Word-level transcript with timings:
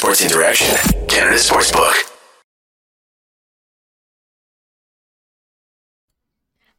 Sports 0.00 0.22
Interaction, 0.22 1.06
Canada 1.08 1.36
Sportsbook. 1.36 2.10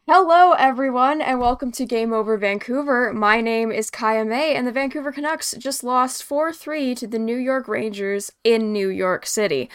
Hello, 0.07 0.53
everyone, 0.53 1.21
and 1.21 1.39
welcome 1.39 1.71
to 1.73 1.85
Game 1.85 2.13
Over 2.13 2.35
Vancouver. 2.35 3.13
My 3.13 3.39
name 3.39 3.71
is 3.71 3.91
Kaya 3.91 4.25
May, 4.25 4.55
and 4.55 4.65
the 4.65 4.71
Vancouver 4.71 5.11
Canucks 5.11 5.53
just 5.59 5.83
lost 5.83 6.23
4 6.23 6.51
3 6.51 6.95
to 6.95 7.05
the 7.05 7.19
New 7.19 7.37
York 7.37 7.67
Rangers 7.67 8.31
in 8.43 8.73
New 8.73 8.89
York 8.89 9.27
City. 9.27 9.69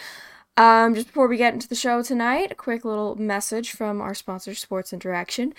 Um, 0.57 0.93
just 0.93 1.07
before 1.07 1.29
we 1.29 1.37
get 1.37 1.53
into 1.53 1.69
the 1.69 1.75
show 1.75 2.03
tonight, 2.03 2.51
a 2.51 2.55
quick 2.55 2.83
little 2.83 3.15
message 3.15 3.71
from 3.71 4.01
our 4.01 4.13
sponsor, 4.13 4.55
Sports 4.55 4.91
Interaction. 4.91 5.53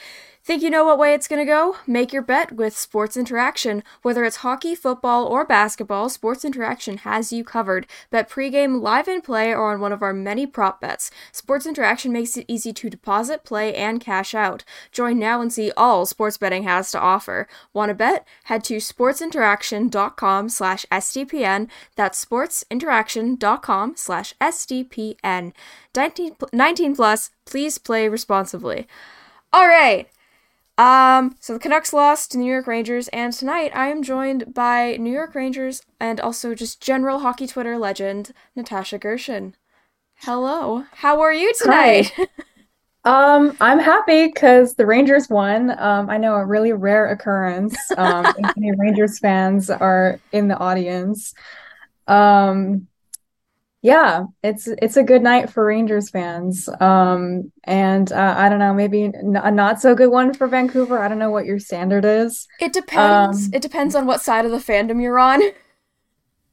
Think 0.48 0.62
you 0.62 0.70
know 0.70 0.86
what 0.86 0.98
way 0.98 1.12
it's 1.12 1.28
going 1.28 1.42
to 1.42 1.44
go? 1.44 1.76
Make 1.86 2.10
your 2.10 2.22
bet 2.22 2.52
with 2.52 2.74
Sports 2.74 3.18
Interaction. 3.18 3.82
Whether 4.00 4.24
it's 4.24 4.36
hockey, 4.36 4.74
football, 4.74 5.26
or 5.26 5.44
basketball, 5.44 6.08
Sports 6.08 6.42
Interaction 6.42 6.96
has 6.96 7.30
you 7.30 7.44
covered. 7.44 7.86
Bet 8.10 8.30
pregame 8.30 8.80
live 8.80 9.08
in 9.08 9.20
play 9.20 9.52
or 9.52 9.74
on 9.74 9.80
one 9.82 9.92
of 9.92 10.02
our 10.02 10.14
many 10.14 10.46
prop 10.46 10.80
bets. 10.80 11.10
Sports 11.32 11.66
Interaction 11.66 12.14
makes 12.14 12.34
it 12.38 12.46
easy 12.48 12.72
to 12.72 12.88
deposit, 12.88 13.44
play, 13.44 13.74
and 13.74 14.00
cash 14.00 14.34
out. 14.34 14.64
Join 14.90 15.18
now 15.18 15.42
and 15.42 15.52
see 15.52 15.70
all 15.76 16.06
sports 16.06 16.38
betting 16.38 16.62
has 16.62 16.90
to 16.92 16.98
offer. 16.98 17.46
Want 17.74 17.90
to 17.90 17.94
bet? 17.94 18.26
Head 18.44 18.64
to 18.64 18.78
sportsinteraction.com 18.78 20.48
slash 20.48 20.86
SDPN. 20.90 21.68
That's 21.94 22.24
sportsinteraction.com 22.24 23.96
slash 23.96 24.34
SDPN. 24.40 25.52
19, 25.94 26.36
19 26.54 26.96
plus, 26.96 27.30
please 27.44 27.76
play 27.76 28.08
responsibly. 28.08 28.88
All 29.52 29.68
right. 29.68 30.08
Um, 30.78 31.34
so 31.40 31.54
the 31.54 31.58
Canucks 31.58 31.92
lost 31.92 32.30
to 32.30 32.38
the 32.38 32.44
New 32.44 32.52
York 32.52 32.68
Rangers, 32.68 33.08
and 33.08 33.32
tonight 33.32 33.72
I 33.74 33.88
am 33.88 34.00
joined 34.00 34.54
by 34.54 34.96
New 34.96 35.12
York 35.12 35.34
Rangers 35.34 35.82
and 35.98 36.20
also 36.20 36.54
just 36.54 36.80
general 36.80 37.18
hockey 37.18 37.48
Twitter 37.48 37.76
legend 37.76 38.32
Natasha 38.54 38.96
Gershon. 38.96 39.56
Hello, 40.20 40.84
how 40.92 41.20
are 41.20 41.32
you 41.32 41.52
tonight? 41.54 42.12
um, 43.04 43.56
I'm 43.60 43.80
happy 43.80 44.28
because 44.28 44.76
the 44.76 44.86
Rangers 44.86 45.28
won. 45.28 45.76
Um, 45.80 46.08
I 46.08 46.16
know 46.16 46.34
a 46.34 46.46
really 46.46 46.72
rare 46.72 47.08
occurrence. 47.08 47.76
Um, 47.96 48.26
if 48.38 48.56
any 48.56 48.70
Rangers 48.70 49.18
fans 49.18 49.70
are 49.70 50.20
in 50.30 50.46
the 50.46 50.56
audience. 50.56 51.34
Um, 52.06 52.86
yeah, 53.80 54.24
it's 54.42 54.66
it's 54.66 54.96
a 54.96 55.02
good 55.04 55.22
night 55.22 55.50
for 55.50 55.64
Rangers 55.64 56.10
fans. 56.10 56.68
Um, 56.80 57.52
and 57.64 58.10
uh, 58.10 58.34
I 58.36 58.48
don't 58.48 58.58
know, 58.58 58.74
maybe 58.74 59.04
a 59.04 59.50
not 59.50 59.80
so 59.80 59.94
good 59.94 60.10
one 60.10 60.34
for 60.34 60.48
Vancouver. 60.48 60.98
I 60.98 61.08
don't 61.08 61.18
know 61.18 61.30
what 61.30 61.46
your 61.46 61.58
standard 61.60 62.04
is. 62.04 62.48
It 62.60 62.72
depends. 62.72 63.46
Um, 63.46 63.50
it 63.54 63.62
depends 63.62 63.94
on 63.94 64.06
what 64.06 64.20
side 64.20 64.44
of 64.44 64.50
the 64.50 64.58
fandom 64.58 65.02
you're 65.02 65.18
on. 65.18 65.40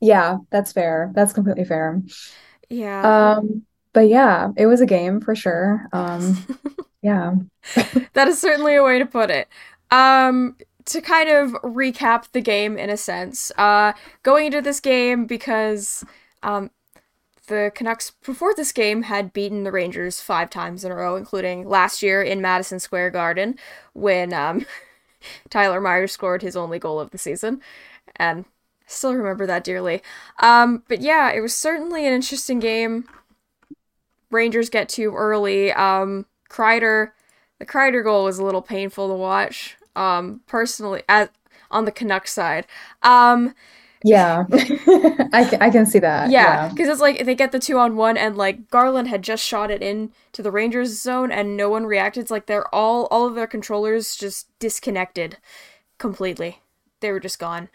Yeah, 0.02 0.38
that's 0.52 0.72
fair. 0.72 1.12
That's 1.16 1.34
completely 1.34 1.66
fair. 1.66 2.02
Yeah. 2.70 3.38
Um, 3.38 3.66
but 3.94 4.08
yeah, 4.10 4.50
it 4.58 4.66
was 4.66 4.82
a 4.82 4.86
game 4.86 5.22
for 5.22 5.36
sure. 5.36 5.88
Um, 5.94 6.46
yeah. 7.02 7.36
that 8.14 8.28
is 8.28 8.40
certainly 8.40 8.76
a 8.76 8.84
way 8.84 9.00
to 9.00 9.06
put 9.06 9.32
it. 9.32 9.48
Um, 9.92 10.58
to 10.86 11.02
kind 11.02 11.30
of 11.30 11.54
recap 11.64 12.32
the 12.34 12.42
game 12.42 12.78
in 12.78 12.90
a 12.90 12.98
sense, 12.98 13.52
uh, 13.58 13.94
going 14.22 14.48
into 14.48 14.62
this 14.62 14.80
game 14.80 15.26
because 15.26 16.04
um, 16.44 16.70
the 17.48 17.72
Canucks 17.74 18.12
before 18.24 18.54
this 18.56 18.72
game 18.72 19.04
had 19.04 19.34
beaten 19.34 19.64
the 19.64 19.72
Rangers 19.72 20.20
five 20.22 20.50
times 20.50 20.84
in 20.84 20.92
a 20.92 20.96
row, 20.96 21.16
including 21.16 21.68
last 21.68 22.02
year 22.02 22.22
in 22.22 22.42
Madison 22.42 22.80
Square 22.80 23.12
Garden 23.12 23.58
when 23.94 24.34
um, 24.34 24.66
Tyler 25.50 25.82
Myers 25.82 26.12
scored 26.12 26.42
his 26.42 26.56
only 26.56 26.80
goal 26.80 27.00
of 27.00 27.12
the 27.12 27.18
season, 27.18 27.62
and 28.16 28.46
I 28.46 28.84
still 28.88 29.16
remember 29.16 29.46
that 29.46 29.64
dearly. 29.64 30.02
Um, 30.40 30.84
but 30.88 31.02
yeah, 31.02 31.32
it 31.32 31.42
was 31.42 31.56
certainly 31.56 32.06
an 32.06 32.14
interesting 32.14 32.60
game. 32.60 33.06
Rangers 34.32 34.70
get 34.70 34.90
too 34.90 35.14
early. 35.16 35.72
Um, 35.72 36.26
Kreider, 36.50 37.12
the 37.60 37.66
Kreider 37.66 38.04
goal 38.04 38.26
was 38.26 38.40
a 38.40 38.44
little 38.44 38.62
painful 38.62 39.08
to 39.08 39.16
watch. 39.16 39.78
Um, 39.96 40.42
personally, 40.48 41.04
on 41.72 41.86
the 41.86 41.92
Canucks 41.92 42.34
side. 42.34 42.66
Um, 43.04 43.54
yeah, 44.06 44.46
I, 45.34 45.48
can, 45.50 45.62
I 45.64 45.70
can 45.72 45.88
see 45.88 45.98
that. 45.98 46.30
Yeah, 46.30 46.70
because 46.70 46.86
yeah. 46.86 46.92
it's 46.92 47.02
like 47.02 47.26
they 47.26 47.34
get 47.34 47.52
the 47.52 47.60
two 47.60 47.80
on 47.80 47.96
one, 47.96 48.18
and 48.18 48.38
like 48.38 48.70
Garland 48.70 49.08
had 49.08 49.24
just 49.24 49.44
shot 49.44 49.72
it 49.72 49.82
in 49.82 50.12
to 50.34 50.44
the 50.44 50.52
Rangers 50.52 51.02
zone, 51.02 51.32
and 51.32 51.58
no 51.58 51.70
one 51.70 51.88
reacted. 51.88 52.22
It's 52.22 52.32
like 52.32 52.46
they're 52.46 52.74
all 52.74 53.08
all 53.08 53.26
of 53.26 53.34
their 53.34 53.48
controllers 53.48 54.16
just 54.16 54.48
disconnected 54.60 55.38
completely. 55.98 56.62
They 57.00 57.12
were 57.12 57.20
just 57.20 57.40
gone. 57.40 57.70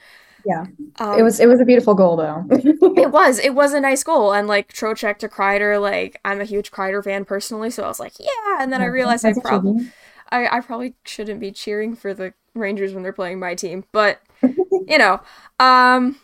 Yeah, 0.47 0.67
um, 1.01 1.19
it 1.19 1.23
was 1.23 1.41
it 1.41 1.49
was 1.49 1.61
a 1.61 1.65
beautiful 1.65 1.95
goal 1.95 2.17
though. 2.17 2.45
it 2.51 3.11
was 3.11 3.41
it 3.41 3.55
was 3.57 3.73
a 3.73 3.81
nice 3.81 4.05
goal, 4.05 4.33
and 4.33 4.47
like 4.47 4.73
Trocheck 4.73 5.19
to 5.19 5.29
Kreider, 5.29 5.81
like 5.81 6.21
I'm 6.25 6.41
a 6.41 6.45
huge 6.45 6.71
Kreider 6.71 7.03
fan 7.03 7.25
personally, 7.25 7.71
so 7.71 7.83
I 7.83 7.89
was 7.89 7.99
like, 7.99 8.13
yeah. 8.21 8.61
And 8.61 8.73
then 8.73 8.83
I 8.83 8.87
realized 8.87 9.25
I 9.25 9.33
probably 9.33 9.91
I, 10.31 10.47
I 10.47 10.61
probably 10.61 10.95
shouldn't 11.05 11.41
be 11.41 11.51
cheering 11.51 11.97
for 11.97 12.15
the 12.15 12.35
Rangers 12.55 12.95
when 12.95 13.03
they're 13.03 13.13
playing 13.13 13.41
my 13.41 13.57
team, 13.57 13.83
but 13.91 14.21
you 14.91 14.99
know, 14.99 15.21
um, 15.59 16.17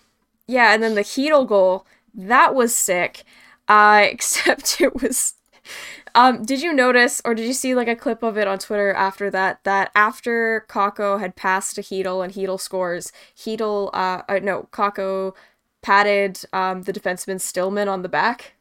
yeah, 0.47 0.75
and 0.75 0.83
then 0.83 0.95
the 0.95 1.03
Chytil 1.03 1.47
goal 1.47 1.87
that 2.17 2.55
was 2.55 2.75
sick. 2.75 3.25
Uh, 3.69 4.07
except 4.11 4.81
it 4.81 5.01
was. 5.01 5.35
Um, 6.15 6.45
did 6.45 6.63
you 6.63 6.73
notice, 6.73 7.21
or 7.27 7.35
did 7.35 7.47
you 7.47 7.53
see 7.53 7.75
like 7.75 7.89
a 7.89 7.97
clip 7.97 8.23
of 8.23 8.39
it 8.39 8.49
on 8.49 8.59
Twitter 8.59 8.93
after 8.95 9.31
that? 9.31 9.63
That 9.65 9.91
after 9.95 10.65
Kakko 10.69 11.21
had 11.21 11.37
passed 11.37 11.75
to 11.75 11.83
Chytil 11.83 12.25
and 12.25 12.33
Chytil 12.33 12.59
scores, 12.59 13.13
Chytil, 13.37 13.91
uh, 13.93 14.23
uh 14.29 14.39
no, 14.43 14.69
Kakko 14.73 15.35
patted 15.83 16.41
um 16.53 16.83
the 16.83 16.93
defenseman 16.93 17.41
Stillman 17.41 17.89
on 17.89 18.03
the 18.03 18.09
back. 18.09 18.55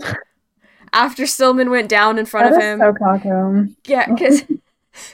after 0.92 1.26
Stillman 1.26 1.70
went 1.70 1.88
down 1.88 2.18
in 2.18 2.26
front 2.26 2.50
that 2.50 2.56
of 2.56 2.62
him. 2.62 2.78
So 2.78 2.92
Kakko. 2.92 3.74
Yeah, 3.84 4.06
because 4.06 4.42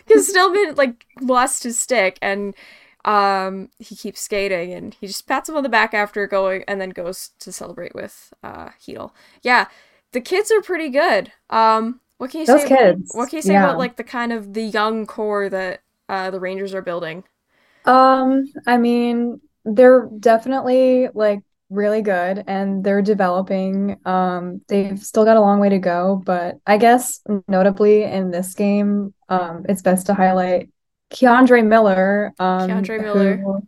because 0.06 0.28
Stillman 0.28 0.74
like 0.74 1.06
lost 1.22 1.62
his 1.62 1.80
stick 1.80 2.18
and 2.20 2.54
um, 3.04 3.70
he 3.78 3.96
keeps 3.96 4.20
skating 4.20 4.72
and 4.72 4.94
he 5.00 5.06
just 5.06 5.26
pats 5.26 5.48
him 5.48 5.56
on 5.56 5.62
the 5.62 5.68
back 5.68 5.94
after 5.94 6.26
going 6.26 6.64
and 6.68 6.80
then 6.80 6.90
goes 6.90 7.30
to 7.40 7.52
celebrate 7.52 7.94
with 7.94 8.32
uh 8.42 8.70
Chytil. 8.80 9.12
Yeah, 9.42 9.66
the 10.12 10.20
kids 10.20 10.50
are 10.50 10.62
pretty 10.62 10.90
good. 10.90 11.32
Um, 11.50 12.00
what 12.18 12.30
can 12.30 12.40
you 12.40 12.46
Those 12.46 12.62
say? 12.62 12.68
kids. 12.68 13.10
About, 13.10 13.18
what 13.18 13.30
can 13.30 13.36
you 13.36 13.42
say 13.42 13.54
yeah. 13.54 13.64
about 13.64 13.78
like 13.78 13.96
the 13.96 14.04
kind 14.04 14.32
of 14.32 14.54
the 14.54 14.62
young 14.62 15.06
core 15.06 15.48
that 15.48 15.82
uh, 16.08 16.30
the 16.30 16.40
Rangers 16.40 16.74
are 16.74 16.82
building? 16.82 17.24
Um, 17.84 18.52
I 18.66 18.76
mean, 18.76 19.40
they're 19.64 20.08
definitely 20.18 21.08
like 21.14 21.40
really 21.70 22.02
good 22.02 22.44
and 22.46 22.82
they're 22.84 23.02
developing. 23.02 23.98
Um, 24.04 24.62
they've 24.68 24.98
still 24.98 25.24
got 25.24 25.36
a 25.36 25.40
long 25.40 25.60
way 25.60 25.68
to 25.70 25.78
go, 25.78 26.22
but 26.24 26.56
I 26.66 26.76
guess 26.78 27.20
notably 27.46 28.04
in 28.04 28.30
this 28.30 28.54
game, 28.54 29.14
um, 29.28 29.64
it's 29.68 29.82
best 29.82 30.06
to 30.06 30.14
highlight 30.14 30.70
K'Andre 31.10 31.66
Miller, 31.66 32.32
um, 32.38 32.68
K'Andre 32.68 33.00
Miller 33.00 33.62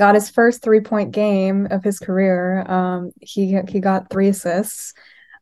got 0.00 0.14
his 0.14 0.30
first 0.30 0.62
three 0.62 0.80
point 0.80 1.12
game 1.12 1.68
of 1.70 1.84
his 1.84 1.98
career. 1.98 2.62
Um, 2.70 3.12
he 3.20 3.60
he 3.68 3.80
got 3.80 4.10
three 4.10 4.28
assists, 4.28 4.94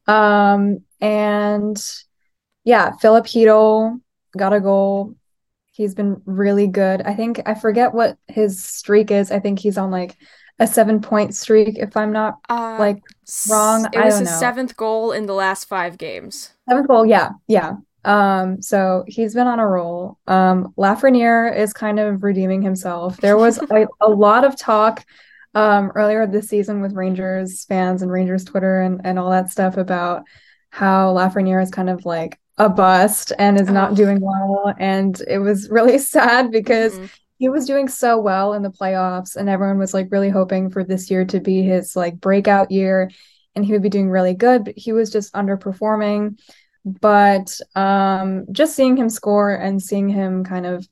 um, 0.07 0.79
and 1.01 1.81
yeah, 2.65 2.91
Chytil 3.01 4.01
got 4.37 4.53
a 4.53 4.61
goal. 4.61 5.15
He's 5.71 5.95
been 5.95 6.21
really 6.27 6.67
good. 6.67 7.03
I 7.03 7.15
think 7.15 7.41
I 7.47 7.55
forget 7.55 7.95
what 7.95 8.19
his 8.27 8.63
streak 8.65 9.13
is. 9.13 9.31
I 9.31 9.39
think 9.39 9.61
he's 9.61 9.79
on 9.79 9.93
like 9.93 10.17
a 10.59 10.67
seven 10.67 11.01
point 11.01 11.35
streak, 11.35 11.79
if 11.79 11.97
I'm 11.97 12.13
not 12.13 12.39
uh, 12.49 12.77
like 12.79 13.01
wrong. 13.49 13.87
It 13.93 14.05
was 14.05 14.19
his 14.19 14.29
know. 14.29 14.39
seventh 14.39 14.77
goal 14.77 15.13
in 15.13 15.27
the 15.27 15.35
last 15.35 15.67
five 15.67 15.99
games. 15.99 16.53
Seventh 16.69 16.89
goal, 16.89 17.07
yeah, 17.07 17.31
yeah. 17.47 17.75
Um, 18.05 18.63
so 18.63 19.05
he's 19.07 19.35
been 19.35 19.47
on 19.47 19.59
a 19.59 19.67
roll. 19.67 20.19
Um, 20.27 20.73
Lafreniere 20.79 21.55
is 21.57 21.73
kind 21.73 21.99
of 21.99 22.23
redeeming 22.23 22.63
himself. 22.63 23.17
There 23.19 23.37
was 23.37 23.59
a, 23.71 23.87
a 24.01 24.09
lot 24.09 24.45
of 24.45 24.57
talk 24.57 25.05
um 25.55 25.91
earlier 25.95 26.27
this 26.27 26.49
season 26.49 26.83
with 26.83 26.93
Rangers 26.93 27.65
fans 27.65 28.03
and 28.03 28.13
Rangers 28.13 28.45
Twitter 28.45 28.83
and, 28.83 29.01
and 29.05 29.19
all 29.19 29.31
that 29.31 29.51
stuff 29.51 29.79
about 29.79 30.25
how 30.71 31.15
Lafreniere 31.15 31.63
is 31.63 31.71
kind 31.71 31.89
of 31.89 32.05
like 32.05 32.39
a 32.59 32.69
bust 32.69 33.33
and 33.39 33.61
is 33.61 33.71
not 33.71 33.93
oh. 33.93 33.95
doing 33.95 34.21
well. 34.21 34.75
And 34.79 35.21
it 35.27 35.39
was 35.39 35.71
really 35.71 35.99
sad 35.99 36.51
because 36.51 36.95
mm-hmm. 36.95 37.07
he 37.39 37.49
was 37.49 37.67
doing 37.67 37.89
so 37.89 38.19
well 38.19 38.53
in 38.53 38.63
the 38.63 38.71
playoffs 38.71 39.37
and 39.37 39.49
everyone 39.49 39.79
was 39.79 39.95
like 39.95 40.09
really 40.11 40.29
hoping 40.29 40.71
for 40.71 40.85
this 40.85 41.11
year 41.11 41.25
to 41.27 41.41
be 41.41 41.63
his 41.63 41.97
like 41.97 42.21
breakout 42.21 42.71
year 42.71 43.11
and 43.55 43.65
he 43.65 43.73
would 43.73 43.83
be 43.83 43.89
doing 43.89 44.11
really 44.11 44.35
good, 44.35 44.65
but 44.65 44.77
he 44.77 44.93
was 44.93 45.11
just 45.11 45.33
underperforming 45.33 46.39
but 46.85 47.59
um, 47.75 48.47
just 48.53 48.75
seeing 48.75 48.97
him 48.97 49.09
score 49.09 49.55
and 49.55 49.83
seeing 49.83 50.09
him 50.09 50.45
kind 50.45 50.67
of 50.67 50.87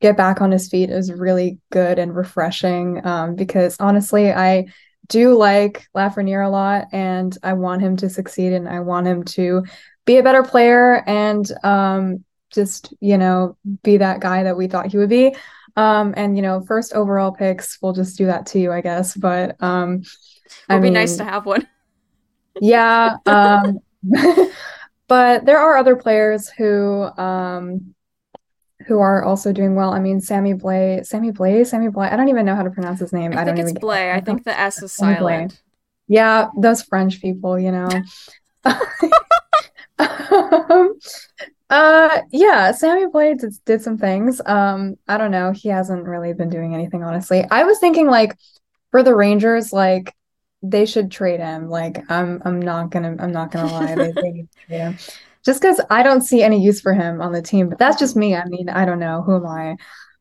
get 0.00 0.16
back 0.16 0.40
on 0.40 0.50
his 0.50 0.68
feet 0.68 0.90
is 0.90 1.12
really 1.12 1.58
good 1.70 1.98
and 1.98 2.14
refreshing 2.14 3.04
um, 3.04 3.34
because 3.34 3.76
honestly, 3.80 4.32
I 4.32 4.66
do 5.08 5.34
like 5.34 5.86
Lafreniere 5.96 6.46
a 6.46 6.50
lot 6.50 6.86
and 6.92 7.36
I 7.42 7.54
want 7.54 7.82
him 7.82 7.96
to 7.96 8.10
succeed 8.10 8.52
and 8.52 8.68
I 8.68 8.80
want 8.80 9.06
him 9.06 9.24
to 9.24 9.64
be 10.04 10.18
a 10.18 10.22
better 10.22 10.42
player 10.42 11.02
and 11.06 11.50
um, 11.64 12.24
just, 12.50 12.94
you 13.00 13.18
know, 13.18 13.56
be 13.82 13.96
that 13.96 14.20
guy 14.20 14.44
that 14.44 14.56
we 14.56 14.68
thought 14.68 14.86
he 14.86 14.98
would 14.98 15.08
be. 15.08 15.34
Um, 15.76 16.14
and, 16.16 16.36
you 16.36 16.42
know, 16.42 16.60
first 16.60 16.92
overall 16.92 17.32
picks, 17.32 17.78
we'll 17.80 17.92
just 17.92 18.18
do 18.18 18.26
that 18.26 18.46
to 18.46 18.58
you, 18.58 18.72
I 18.72 18.80
guess. 18.80 19.16
But 19.16 19.60
um, 19.62 20.02
it 20.68 20.72
would 20.72 20.78
be 20.78 20.82
mean, 20.84 20.94
nice 20.94 21.16
to 21.16 21.24
have 21.24 21.46
one. 21.46 21.66
yeah. 22.60 23.16
But 25.08 25.46
there 25.46 25.58
are 25.58 25.76
other 25.76 25.96
players 25.96 26.48
who 26.48 27.04
um, 27.16 27.94
who 28.86 29.00
are 29.00 29.24
also 29.24 29.52
doing 29.52 29.74
well. 29.74 29.92
I 29.92 30.00
mean, 30.00 30.20
Sammy 30.20 30.52
Blay, 30.52 31.02
Sammy 31.02 31.30
Blay, 31.30 31.64
Sammy 31.64 31.88
Blais. 31.88 32.12
I 32.12 32.16
don't 32.16 32.28
even 32.28 32.46
know 32.46 32.54
how 32.54 32.62
to 32.62 32.70
pronounce 32.70 33.00
his 33.00 33.12
name. 33.12 33.32
I, 33.32 33.42
I, 33.42 33.44
don't 33.44 33.56
think 33.56 33.70
it's 33.70 33.78
Blay. 33.78 34.12
I 34.12 34.20
think 34.20 34.44
the 34.44 34.58
S 34.58 34.82
is 34.82 34.92
Sammy 34.92 35.16
silent. 35.16 35.62
Yeah, 36.06 36.48
those 36.56 36.82
French 36.82 37.20
people, 37.20 37.58
you 37.58 37.72
know. 37.72 37.88
um, 38.64 38.80
uh, 41.70 42.20
yeah, 42.30 42.72
Sammy 42.72 43.06
Blay 43.06 43.34
did, 43.34 43.52
did 43.64 43.82
some 43.82 43.98
things. 43.98 44.40
Um, 44.46 44.96
I 45.06 45.18
don't 45.18 45.30
know. 45.30 45.52
He 45.52 45.68
hasn't 45.68 46.04
really 46.04 46.32
been 46.32 46.48
doing 46.48 46.74
anything, 46.74 47.02
honestly. 47.02 47.44
I 47.50 47.64
was 47.64 47.78
thinking 47.78 48.06
like 48.06 48.36
for 48.90 49.02
the 49.02 49.14
Rangers, 49.14 49.72
like 49.72 50.14
they 50.62 50.86
should 50.86 51.10
trade 51.10 51.40
him. 51.40 51.68
Like 51.68 52.10
I'm, 52.10 52.42
I'm 52.44 52.60
not 52.60 52.90
gonna, 52.90 53.16
I'm 53.18 53.32
not 53.32 53.50
gonna 53.50 53.72
lie. 53.72 53.94
They, 53.94 54.12
they 54.12 54.46
trade 54.66 54.80
him. 54.80 54.98
Just 55.44 55.62
because 55.62 55.80
I 55.88 56.02
don't 56.02 56.22
see 56.22 56.42
any 56.42 56.62
use 56.62 56.80
for 56.80 56.92
him 56.92 57.20
on 57.20 57.32
the 57.32 57.40
team, 57.40 57.68
but 57.68 57.78
that's 57.78 57.98
just 57.98 58.16
me. 58.16 58.34
I 58.34 58.44
mean, 58.46 58.68
I 58.68 58.84
don't 58.84 58.98
know. 58.98 59.22
Who 59.22 59.36
am 59.36 59.46
I? 59.46 59.76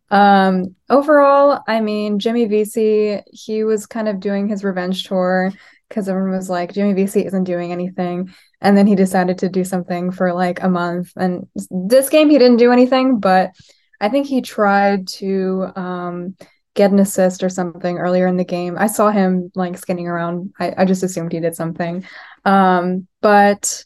Um, 0.10 0.76
overall, 0.90 1.62
I 1.68 1.82
mean, 1.82 2.20
Jimmy 2.20 2.46
Vesey, 2.46 3.22
he 3.32 3.64
was 3.64 3.86
kind 3.86 4.08
of 4.08 4.20
doing 4.20 4.48
his 4.48 4.64
revenge 4.64 5.04
tour 5.06 5.52
because 5.90 6.08
everyone 6.08 6.32
was 6.32 6.50
like, 6.50 6.74
Jimmy 6.74 6.94
Vesey 6.94 7.26
isn't 7.26 7.44
doing 7.44 7.72
anything. 7.72 8.34
And 8.62 8.78
then 8.78 8.88
he 8.88 8.96
decided 8.96 9.40
to 9.40 9.50
do 9.50 9.64
something 9.64 10.12
for 10.12 10.34
like 10.34 10.62
a 10.64 10.70
month. 10.70 11.12
And 11.16 11.48
this 11.70 12.10
game, 12.10 12.30
he 12.30 12.38
didn't 12.38 12.58
do 12.58 12.72
anything, 12.72 13.20
but 13.20 13.52
I 14.00 14.10
think 14.10 14.28
he 14.28 14.42
tried 14.42 15.08
to 15.10 15.68
um, 15.76 16.36
get 16.78 16.92
an 16.92 17.00
assist 17.00 17.44
or 17.44 17.50
something 17.50 17.98
earlier 17.98 18.28
in 18.28 18.38
the 18.38 18.46
game. 18.46 18.78
I 18.78 18.88
saw 18.88 19.10
him 19.10 19.52
like 19.56 19.78
skinning 19.78 20.08
around. 20.08 20.54
I, 20.60 20.74
I 20.78 20.86
just 20.86 21.04
assumed 21.04 21.34
he 21.34 21.40
did 21.40 21.56
something. 21.56 22.06
Um, 22.46 23.08
but 23.20 23.84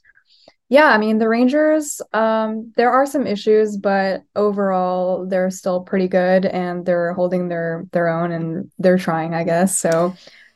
yeah, 0.68 0.86
I 0.86 0.98
mean, 0.98 1.18
the 1.18 1.28
Rangers, 1.28 2.02
um, 2.14 2.74
there 2.76 2.92
are 2.92 3.06
some 3.06 3.26
issues, 3.26 3.78
but 3.78 4.24
overall, 4.36 5.26
they're 5.26 5.50
still 5.50 5.82
pretty 5.82 6.08
good 6.08 6.46
and 6.46 6.86
they're 6.86 7.14
holding 7.14 7.48
their 7.48 7.88
their 7.92 8.10
own 8.10 8.32
and 8.32 8.70
they're 8.78 8.98
trying, 8.98 9.34
I 9.34 9.44
guess. 9.46 9.78
So 9.80 10.14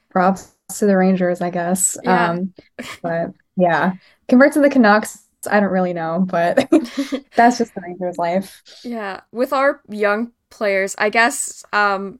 props 0.09 0.53
to 0.77 0.85
the 0.85 0.97
Rangers, 0.97 1.41
I 1.41 1.49
guess. 1.49 1.97
Yeah. 2.03 2.31
Um, 2.31 2.53
but 3.01 3.31
yeah, 3.55 3.93
compared 4.27 4.53
to 4.53 4.61
the 4.61 4.69
Canucks, 4.69 5.25
I 5.49 5.59
don't 5.59 5.71
really 5.71 5.93
know, 5.93 6.25
but 6.27 6.57
that's 7.35 7.57
just 7.57 7.73
the 7.75 7.81
Rangers' 7.81 8.17
life. 8.17 8.61
Yeah, 8.83 9.21
with 9.31 9.53
our 9.53 9.81
young 9.89 10.31
players, 10.49 10.95
I 10.97 11.09
guess 11.09 11.63
um, 11.73 12.19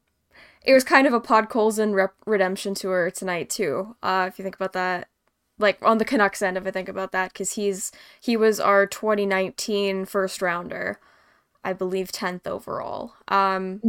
it 0.66 0.74
was 0.74 0.84
kind 0.84 1.08
of 1.08 1.14
a 1.14 1.22
Podkolzin 1.22 1.94
rep- 1.94 2.16
redemption 2.26 2.74
tour 2.74 3.12
tonight 3.12 3.50
too. 3.50 3.96
Uh, 4.02 4.26
if 4.28 4.40
you 4.40 4.44
think 4.44 4.56
about 4.56 4.74
that, 4.74 5.10
like 5.60 5.78
on 5.82 5.98
the 5.98 6.06
Canucks 6.06 6.42
end, 6.42 6.58
if 6.58 6.66
I 6.66 6.72
think 6.72 6.90
about 6.90 7.12
that, 7.12 7.34
because 7.34 7.54
he's 7.54 7.92
he 8.20 8.36
was 8.36 8.60
our 8.60 8.86
2019 8.86 10.06
first 10.06 10.42
rounder, 10.42 11.00
I 11.64 11.74
believe 11.74 12.12
10th 12.12 12.48
overall. 12.48 13.14
Um, 13.28 13.82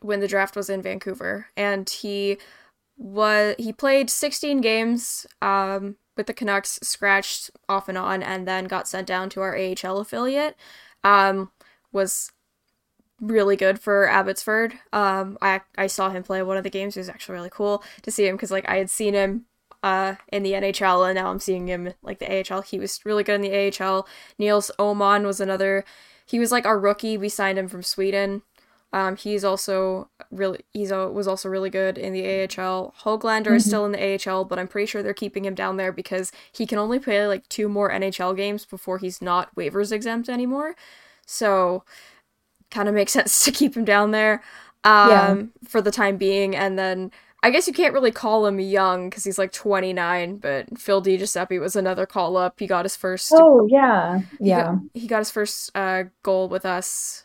when 0.00 0.20
the 0.20 0.28
draft 0.28 0.56
was 0.56 0.70
in 0.70 0.82
Vancouver, 0.82 1.46
and 1.56 1.88
he 1.88 2.38
was 2.96 3.54
he 3.58 3.72
played 3.72 4.10
16 4.10 4.60
games 4.60 5.26
um, 5.42 5.96
with 6.16 6.26
the 6.26 6.34
Canucks, 6.34 6.78
scratched 6.82 7.50
off 7.68 7.88
and 7.88 7.98
on, 7.98 8.22
and 8.22 8.48
then 8.48 8.64
got 8.64 8.88
sent 8.88 9.06
down 9.06 9.30
to 9.30 9.40
our 9.40 9.56
AHL 9.56 9.98
affiliate. 9.98 10.56
Um, 11.04 11.50
was 11.92 12.32
really 13.20 13.56
good 13.56 13.78
for 13.80 14.08
Abbotsford. 14.08 14.74
Um, 14.92 15.38
I 15.42 15.60
I 15.76 15.86
saw 15.86 16.10
him 16.10 16.22
play 16.22 16.42
one 16.42 16.56
of 16.56 16.64
the 16.64 16.70
games. 16.70 16.96
It 16.96 17.00
was 17.00 17.08
actually 17.08 17.34
really 17.34 17.50
cool 17.50 17.84
to 18.02 18.10
see 18.10 18.26
him 18.26 18.36
because 18.36 18.50
like 18.50 18.68
I 18.68 18.76
had 18.76 18.90
seen 18.90 19.14
him 19.14 19.46
uh 19.82 20.16
in 20.30 20.42
the 20.42 20.52
NHL 20.52 21.08
and 21.08 21.14
now 21.14 21.30
I'm 21.30 21.38
seeing 21.38 21.66
him 21.66 21.94
like 22.02 22.18
the 22.18 22.52
AHL. 22.52 22.62
He 22.62 22.78
was 22.78 23.00
really 23.04 23.24
good 23.24 23.42
in 23.42 23.42
the 23.42 23.82
AHL. 23.82 24.06
Nils 24.38 24.70
Åman 24.78 25.24
was 25.24 25.40
another. 25.40 25.84
He 26.26 26.38
was 26.38 26.52
like 26.52 26.66
our 26.66 26.78
rookie. 26.78 27.18
We 27.18 27.28
signed 27.28 27.58
him 27.58 27.68
from 27.68 27.82
Sweden. 27.82 28.42
Um, 28.92 29.16
he's 29.16 29.44
also 29.44 30.10
really 30.30 30.64
he's 30.72 30.90
a, 30.90 31.08
was 31.08 31.28
also 31.28 31.48
really 31.48 31.70
good 31.70 31.96
in 31.96 32.12
the 32.12 32.24
AHL. 32.24 32.94
Hoglander 33.02 33.54
is 33.54 33.64
still 33.64 33.84
in 33.84 33.92
the 33.92 34.30
AHL, 34.30 34.44
but 34.44 34.58
I'm 34.58 34.66
pretty 34.66 34.86
sure 34.86 35.02
they're 35.02 35.14
keeping 35.14 35.44
him 35.44 35.54
down 35.54 35.76
there 35.76 35.92
because 35.92 36.32
he 36.52 36.66
can 36.66 36.78
only 36.78 36.98
play 36.98 37.24
like 37.26 37.48
two 37.48 37.68
more 37.68 37.90
NHL 37.90 38.36
games 38.36 38.64
before 38.64 38.98
he's 38.98 39.22
not 39.22 39.54
waivers 39.54 39.92
exempt 39.92 40.28
anymore. 40.28 40.74
So 41.24 41.84
kind 42.70 42.88
of 42.88 42.94
makes 42.94 43.12
sense 43.18 43.44
to 43.44 43.52
keep 43.52 43.76
him 43.76 43.84
down 43.84 44.10
there 44.12 44.42
um, 44.84 45.10
Yeah. 45.10 45.36
for 45.68 45.80
the 45.82 45.90
time 45.90 46.16
being. 46.16 46.54
And 46.56 46.78
then 46.78 47.10
I 47.42 47.50
guess 47.50 47.66
you 47.66 47.72
can't 47.72 47.94
really 47.94 48.12
call 48.12 48.46
him 48.46 48.60
young 48.60 49.08
because 49.08 49.24
he's 49.24 49.38
like 49.38 49.52
29, 49.52 50.36
but 50.38 50.78
Phil 50.78 51.02
DiGiuseppe 51.02 51.58
was 51.60 51.74
another 51.76 52.06
call 52.06 52.36
up. 52.36 52.60
He 52.60 52.66
got 52.66 52.84
his 52.84 52.96
first 52.96 53.32
Oh 53.32 53.66
yeah, 53.70 54.20
he 54.42 54.50
yeah, 54.50 54.62
got, 54.64 54.78
he 54.94 55.06
got 55.06 55.18
his 55.20 55.30
first 55.30 55.70
uh, 55.74 56.04
goal 56.22 56.48
with 56.48 56.66
us 56.66 57.24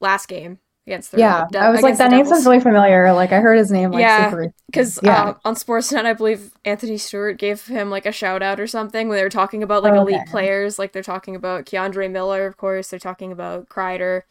last 0.00 0.28
game 0.28 0.58
against 0.86 1.12
the 1.12 1.18
yeah. 1.18 1.46
De- 1.50 1.58
I 1.58 1.70
was 1.70 1.82
like, 1.82 1.96
that 1.98 2.10
name 2.10 2.26
sounds 2.26 2.44
really 2.46 2.60
familiar. 2.60 3.12
Like 3.12 3.32
I 3.32 3.40
heard 3.40 3.58
his 3.58 3.70
name 3.72 3.90
like 3.90 4.00
Yeah. 4.02 4.30
Because 4.66 5.00
Yeah. 5.02 5.22
uh, 5.30 5.34
on 5.44 5.54
Sportsnet, 5.54 6.04
I 6.04 6.12
believe 6.12 6.52
Anthony 6.64 6.98
Stewart 6.98 7.38
gave 7.38 7.66
him 7.66 7.90
like 7.90 8.06
a 8.06 8.12
shout 8.12 8.42
out 8.42 8.60
or 8.60 8.66
something 8.66 9.08
when 9.08 9.16
they 9.16 9.22
were 9.24 9.30
talking 9.30 9.62
about 9.62 9.82
like 9.82 9.94
Oh, 9.94 10.02
elite 10.02 10.22
okay. 10.22 10.30
players. 10.30 10.78
Like 10.78 10.92
they're 10.92 11.02
talking 11.02 11.34
about 11.34 11.66
K'Andre 11.66 12.10
Miller, 12.10 12.46
of 12.46 12.56
course. 12.56 12.88
They're 12.90 13.00
talking 13.00 13.32
about 13.32 13.68
Kreider. 13.68 14.22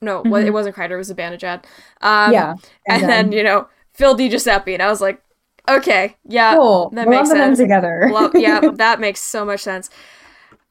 No, 0.00 0.22
Mhm. 0.22 0.46
it 0.46 0.50
wasn't 0.52 0.76
Kreider. 0.76 0.92
It 0.92 0.96
was 0.98 1.12
Zibanejad. 1.12 1.64
Um, 2.00 2.32
yeah, 2.32 2.54
and 2.86 3.02
then 3.02 3.32
you 3.32 3.42
know 3.42 3.68
Phil 3.94 4.16
DiGiuseppe, 4.16 4.72
and 4.74 4.82
I 4.82 4.88
was 4.88 5.00
like, 5.00 5.20
okay, 5.68 6.16
yeah, 6.24 6.54
cool. 6.54 6.90
that 6.90 7.06
We'll 7.08 7.18
makes 7.18 7.30
sense. 7.30 7.58
together. 7.58 8.08
Well, 8.12 8.30
yeah, 8.34 8.60
that 8.74 9.00
makes 9.00 9.20
so 9.20 9.44
much 9.44 9.60
sense. 9.60 9.90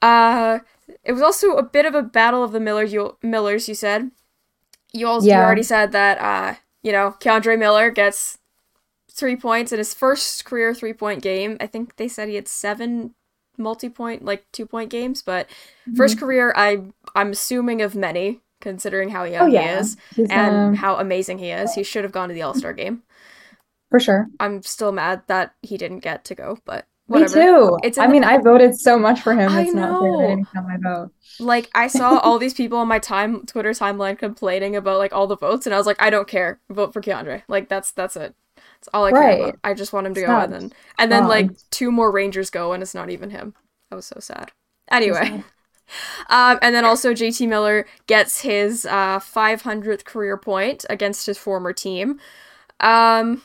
Uh, 0.01 0.59
it 1.03 1.12
was 1.12 1.21
also 1.21 1.57
a 1.57 1.63
bit 1.63 1.85
of 1.85 1.95
a 1.95 2.01
battle 2.03 2.44
of 2.44 2.51
the 2.51 2.59
Miller 2.59 2.83
you, 2.83 3.18
Millers. 3.21 3.68
You 3.68 3.75
said 3.75 4.12
you 4.94 5.07
also 5.07 5.27
you 5.27 5.33
already 5.33 5.63
said 5.63 5.91
that. 5.91 6.18
Uh, 6.19 6.56
you 6.83 6.91
know, 6.94 7.15
K'Andre 7.19 7.57
Miller 7.59 7.89
gets 7.91 8.38
three 9.12 9.35
points 9.35 9.71
in 9.74 9.77
his 9.79 9.94
first 9.94 10.45
career 10.45 10.74
three 10.74 10.94
point 10.94 11.21
game. 11.21 11.57
I 11.59 11.68
think 11.68 11.97
they 11.97 12.07
said 12.07 12.29
he 12.29 12.35
had 12.35 12.47
seven 12.47 13.13
multi 13.57 13.89
point, 13.89 14.24
like 14.24 14.46
two 14.53 14.65
point 14.65 14.89
games, 14.89 15.22
but 15.22 15.50
first 15.98 16.17
career. 16.19 16.53
I 16.55 16.84
I'm 17.15 17.31
assuming 17.31 17.81
of 17.81 17.96
many, 17.96 18.39
considering 18.61 19.09
how 19.09 19.23
young 19.23 19.53
oh 19.55 19.59
he 19.59 19.65
is 19.65 19.97
He's, 20.15 20.29
and 20.29 20.55
um, 20.55 20.73
how 20.75 20.95
amazing 20.97 21.39
he 21.39 21.49
is. 21.51 21.73
He 21.75 21.83
should 21.83 22.03
have 22.03 22.11
gone 22.13 22.29
to 22.29 22.35
the 22.35 22.41
All 22.41 22.53
Star 22.53 22.73
game. 22.73 23.03
for 23.89 23.99
sure. 23.99 24.27
I'm 24.39 24.61
still 24.63 24.91
mad 24.91 25.21
that 25.27 25.55
he 25.61 25.77
didn't 25.77 25.99
get 25.99 26.23
to 26.25 26.35
go, 26.35 26.57
but 26.65 26.85
Me 27.07 27.25
too. 27.27 27.77
It's 27.83 27.97
I 27.97 28.05
the- 28.07 28.11
mean, 28.13 28.23
I 28.23 28.37
voted 28.37 28.75
so 28.79 28.97
much 28.99 29.21
for 29.21 29.33
him. 29.33 29.51
I 29.51 29.61
It's 29.61 29.73
not 29.73 30.01
fair 30.01 30.09
I 30.09 30.11
know. 30.11 30.27
didn't 30.27 30.47
count 30.51 30.67
my 30.67 30.77
vote. 30.77 31.11
like 31.39 31.69
I 31.75 31.87
saw 31.87 32.17
all 32.23 32.37
these 32.39 32.53
people 32.53 32.77
on 32.79 32.87
my 32.87 32.99
time 32.99 33.45
Twitter 33.45 33.71
timeline 33.71 34.17
complaining 34.17 34.75
about 34.75 34.97
like 34.97 35.13
all 35.13 35.27
the 35.27 35.37
votes, 35.37 35.65
and 35.65 35.73
I 35.73 35.77
was 35.77 35.87
like, 35.87 36.01
I 36.01 36.09
don't 36.09 36.27
care. 36.27 36.59
Vote 36.69 36.93
for 36.93 37.01
K'Andre. 37.01 37.43
Like 37.47 37.69
that's 37.69 37.91
that's 37.91 38.15
it. 38.17 38.35
That's 38.57 38.89
all 38.93 39.05
I 39.05 39.11
care 39.11 39.37
about. 39.39 39.59
I 39.63 39.73
just 39.73 39.93
want 39.93 40.07
him 40.07 40.13
to 40.15 40.21
It's 40.21 40.27
go, 40.27 40.37
and 40.39 40.51
then 40.53 40.73
and 40.99 41.11
then 41.11 41.27
like 41.27 41.51
two 41.71 41.91
more 41.91 42.11
Rangers 42.11 42.49
go, 42.49 42.73
and 42.73 42.83
it's 42.83 42.93
not 42.95 43.09
even 43.09 43.29
him. 43.29 43.53
That 43.89 43.95
was 43.95 44.05
so 44.05 44.19
sad. 44.19 44.51
Anyway. 44.91 45.43
Um, 46.29 46.60
and 46.62 46.75
then 46.75 46.86
also 46.86 47.13
JT 47.13 47.48
Miller 47.48 47.86
gets 48.08 48.41
his 48.41 48.86
uh 48.86 49.20
500th 49.20 50.06
career 50.06 50.38
point 50.38 50.86
against 50.89 51.25
his 51.25 51.38
former 51.38 51.74
team. 51.74 52.20
Um, 52.79 53.44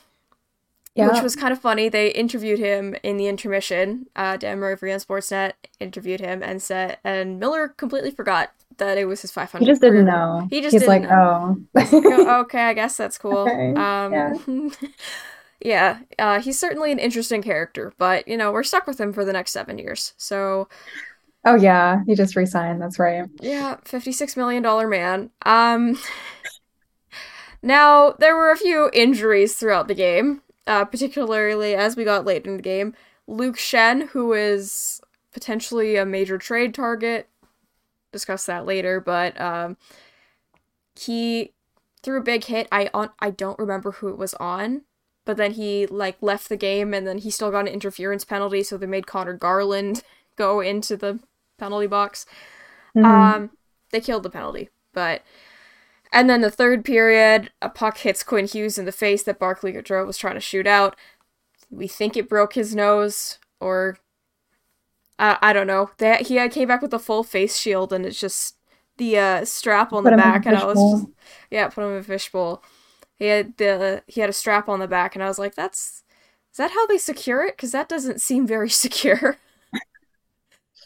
Yeah. 0.95 1.09
which 1.09 1.23
was 1.23 1.35
kind 1.37 1.53
of 1.53 1.59
funny. 1.61 1.89
They 1.89 2.11
interviewed 2.13 2.59
him 2.59 2.95
in 3.03 3.17
the 3.17 3.27
intermission. 3.27 4.07
Uh, 4.15 4.37
Dan 4.37 4.59
Murray 4.59 4.93
on 4.93 5.01
Sportsnet 5.01 5.53
interviewed 5.81 6.21
him 6.21 6.43
and 6.43 6.63
said, 6.63 6.99
and 7.05 7.41
Miller 7.41 7.69
completely 7.69 8.11
forgot 8.11 8.53
that 8.79 8.99
it 8.99 9.07
was 9.07 9.23
his 9.23 9.33
500. 9.33 9.63
he 9.65 9.67
just 9.67 9.81
didn't 9.81 10.05
know. 10.07 10.49
He 10.49 10.61
just 10.61 10.73
He's 10.73 10.81
didn't 10.81 10.89
like, 10.89 11.03
know. 11.03 11.57
oh. 12.11 12.41
Okay, 12.43 12.63
I 12.63 12.75
guess 12.75 12.97
that's 12.97 13.19
cool. 13.19 13.55
Okay, 13.55 13.75
Um, 13.75 14.73
yeah, 15.61 16.01
uh, 16.19 16.41
he's 16.41 16.59
certainly 16.59 16.93
an 16.93 16.99
interesting 16.99 17.43
character, 17.43 17.93
but 17.99 18.27
you 18.29 18.37
know 18.37 18.53
we're 18.53 18.63
stuck 18.65 18.87
with 18.87 19.01
him 19.01 19.13
for 19.13 19.25
the 19.25 19.33
next 19.33 19.53
seven 19.53 19.79
years. 19.79 20.15
So 20.17 20.69
oh 21.45 21.57
yeah, 21.57 22.03
he 22.07 22.15
just 22.15 22.37
resigned. 22.37 22.81
That's 22.81 22.99
right. 22.99 23.29
yeah, 23.41 23.77
fifty-six 23.85 24.37
million 24.37 24.63
dollar 24.63 24.89
man. 24.89 25.31
Um, 25.45 25.99
now 27.63 28.13
there 28.19 28.37
were 28.37 28.51
a 28.51 28.57
few 28.57 28.91
injuries 28.93 29.55
throughout 29.55 29.89
the 29.89 29.95
game, 29.95 30.43
uh, 30.67 30.85
particularly 30.85 31.75
as 31.75 31.97
we 31.97 32.05
got 32.05 32.25
late 32.25 32.47
in 32.47 32.57
the 32.57 32.63
game. 32.63 32.95
Luke 33.27 33.57
Schenn, 33.57 34.09
who 34.09 34.33
is 34.33 35.01
potentially 35.33 35.97
a 35.97 36.05
major 36.05 36.39
trade 36.39 36.75
target, 36.75 37.29
discuss 38.13 38.47
that 38.47 38.67
later, 38.67 39.01
but 39.01 39.39
um, 39.41 39.77
he 40.99 41.53
threw 42.03 42.19
a 42.19 42.23
big 42.23 42.45
hit. 42.45 42.69
I 42.71 42.91
on 42.93 43.11
I 43.19 43.31
don't 43.31 43.59
remember 43.59 43.93
who 43.93 44.09
it 44.09 44.19
was 44.19 44.35
on, 44.35 44.83
but 45.25 45.37
then 45.37 45.53
he 45.53 45.87
like 45.87 46.17
left 46.21 46.49
the 46.49 46.57
game, 46.57 46.95
and 46.95 47.07
then 47.07 47.19
he 47.19 47.31
still 47.31 47.51
got 47.51 47.67
an 47.67 47.73
interference 47.73 48.25
penalty, 48.25 48.63
so 48.63 48.77
they 48.77 48.87
made 48.87 49.07
Conor 49.07 49.35
Garland 49.35 50.03
go 50.37 50.61
into 50.61 50.97
the 50.97 51.21
penalty 51.63 51.87
box. 51.87 52.27
Mhm. 52.97 53.05
Um, 53.05 53.51
they 53.91 54.01
killed 54.01 54.23
the 54.25 54.31
penalty, 54.31 54.69
but 54.93 55.23
and 56.13 56.29
then 56.29 56.41
the 56.43 56.51
third 56.51 56.85
period, 56.85 57.51
a 57.63 57.69
puck 57.71 57.99
hits 57.99 58.23
Quinn 58.23 58.47
Hughes 58.47 58.79
in 58.79 58.85
the 58.85 58.93
face 58.93 59.23
that 59.25 59.39
Barclay 59.39 59.73
Goodrow 59.73 60.07
was 60.07 60.19
trying 60.19 60.35
to 60.35 60.41
shoot 60.41 60.67
out. 60.67 60.97
We 61.71 61.89
think 61.89 62.17
it 62.17 62.29
broke 62.29 62.55
his 62.55 62.75
nose. 62.75 63.39
or 63.61 63.97
I 65.19 65.39
I 65.41 65.53
don't 65.53 65.67
know. 65.67 65.91
They 65.99 66.17
he 66.19 66.49
came 66.49 66.69
back 66.69 66.83
with 66.83 66.95
a 66.95 66.99
full 66.99 67.23
face 67.25 67.57
shield 67.59 67.93
and 67.93 68.05
it's 68.07 68.21
just 68.21 68.57
the 68.99 69.19
uh, 69.19 69.45
strap 69.45 69.93
on 69.93 70.03
Put 70.03 70.11
the 70.11 70.15
him 70.15 70.21
in 70.21 70.27
a 70.29 70.33
back, 70.33 70.47
and 70.47 70.57
I 70.57 70.65
was 70.67 70.77
just 70.79 71.07
yeah, 71.51 71.69
put 71.69 71.85
him 71.85 71.93
in 71.93 71.99
a 71.99 72.03
fishbowl. 72.03 72.63
He 73.17 73.27
had 73.27 73.57
the 73.57 74.03
he 74.07 74.21
had 74.21 74.31
a 74.31 74.35
strap 74.35 74.69
on 74.69 74.81
the 74.81 74.89
back, 74.89 75.15
and 75.15 75.23
I 75.25 75.29
was 75.29 75.39
like, 75.39 75.55
that's 75.55 76.03
is 76.51 76.59
that 76.59 76.73
how 76.73 76.87
they 76.87 76.99
secure 76.99 77.45
it? 77.47 77.57
Because 77.57 77.73
that 77.73 77.89
doesn't 77.89 78.21
seem 78.21 78.47
very 78.47 78.69
secure. 78.85 79.39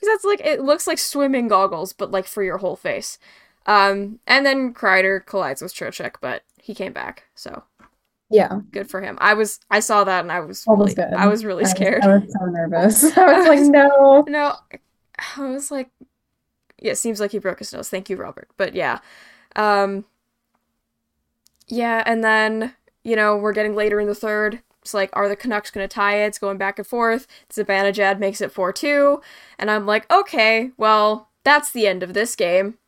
Because 0.06 0.22
that's 0.22 0.24
like 0.24 0.40
it 0.46 0.62
looks 0.62 0.86
like 0.86 0.98
swimming 0.98 1.48
goggles, 1.48 1.92
but 1.92 2.10
like 2.10 2.26
for 2.26 2.42
your 2.42 2.58
whole 2.58 2.76
face. 2.76 3.18
Um, 3.66 4.20
and 4.26 4.46
then 4.46 4.72
Kreider 4.74 5.24
collides 5.24 5.62
with 5.62 5.74
Trocheck, 5.74 6.16
but 6.20 6.44
he 6.60 6.74
came 6.74 6.92
back, 6.92 7.24
so 7.34 7.64
Yeah, 8.30 8.60
good 8.72 8.90
for 8.90 9.00
him. 9.00 9.18
I 9.20 9.34
was 9.34 9.60
I 9.70 9.80
saw 9.80 10.04
that 10.04 10.20
and 10.22 10.32
I 10.32 10.40
was 10.40 10.66
all 10.66 10.76
really, 10.76 10.84
was 10.84 10.94
good. 10.94 11.12
I 11.14 11.26
was 11.28 11.44
really 11.44 11.64
I 11.64 11.68
scared. 11.68 12.02
I 12.02 12.18
was 12.18 12.32
so 12.32 12.46
nervous. 12.46 13.04
I 13.16 13.32
was 13.38 13.46
like, 13.46 13.60
no. 13.60 14.26
No, 14.26 14.54
I 15.36 15.46
was 15.46 15.70
like, 15.70 15.90
yeah, 16.80 16.92
it 16.92 16.98
seems 16.98 17.20
like 17.20 17.32
he 17.32 17.38
broke 17.38 17.60
his 17.60 17.72
nose. 17.72 17.88
Thank 17.88 18.10
you, 18.10 18.16
Robert. 18.16 18.50
But 18.56 18.74
yeah, 18.74 19.00
um, 19.56 20.06
yeah, 21.68 22.02
and 22.06 22.22
then 22.24 22.74
you 23.04 23.16
know 23.16 23.36
we're 23.36 23.52
getting 23.52 23.74
later 23.74 24.00
in 24.00 24.06
the 24.06 24.14
third. 24.14 24.62
It's 24.86 24.94
like, 24.94 25.10
are 25.14 25.28
the 25.28 25.34
Canucks 25.34 25.72
gonna 25.72 25.88
tie 25.88 26.22
it? 26.22 26.28
It's 26.28 26.38
going 26.38 26.58
back 26.58 26.78
and 26.78 26.86
forth. 26.86 27.26
Zibanejad 27.52 28.20
makes 28.20 28.40
it 28.40 28.52
four 28.52 28.72
two, 28.72 29.20
and 29.58 29.68
I'm 29.68 29.84
like, 29.84 30.08
okay, 30.12 30.70
well, 30.76 31.30
that's 31.42 31.72
the 31.72 31.88
end 31.88 32.04
of 32.04 32.14
this 32.14 32.36
game. 32.36 32.78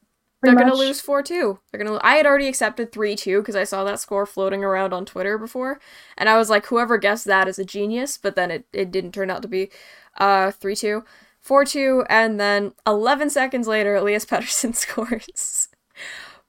Pretty 0.40 0.54
They're 0.54 0.64
gonna 0.64 0.76
lose 0.76 1.00
four 1.00 1.24
two. 1.24 1.58
They're 1.72 1.82
gonna. 1.82 1.98
I 2.04 2.14
had 2.14 2.24
already 2.24 2.46
accepted 2.46 2.92
three 2.92 3.16
two 3.16 3.40
because 3.40 3.56
I 3.56 3.64
saw 3.64 3.82
that 3.82 3.98
score 3.98 4.26
floating 4.26 4.62
around 4.62 4.92
on 4.92 5.04
Twitter 5.04 5.38
before, 5.38 5.80
and 6.16 6.28
I 6.28 6.38
was 6.38 6.48
like, 6.48 6.66
whoever 6.66 6.98
guessed 6.98 7.24
that 7.24 7.48
is 7.48 7.58
a 7.58 7.64
genius. 7.64 8.16
But 8.16 8.36
then 8.36 8.52
it, 8.52 8.64
it 8.72 8.92
didn't 8.92 9.10
turn 9.10 9.28
out 9.28 9.42
to 9.42 9.48
be, 9.48 9.70
uh, 10.18 10.52
three 10.52 10.76
two. 10.76 11.04
4 11.40 11.64
2, 11.64 12.04
and 12.10 12.38
then 12.38 12.72
11 12.86 13.30
seconds 13.30 13.66
later, 13.66 13.94
Elias 13.94 14.24
Pettersson 14.26 14.74
scores. 14.74 15.68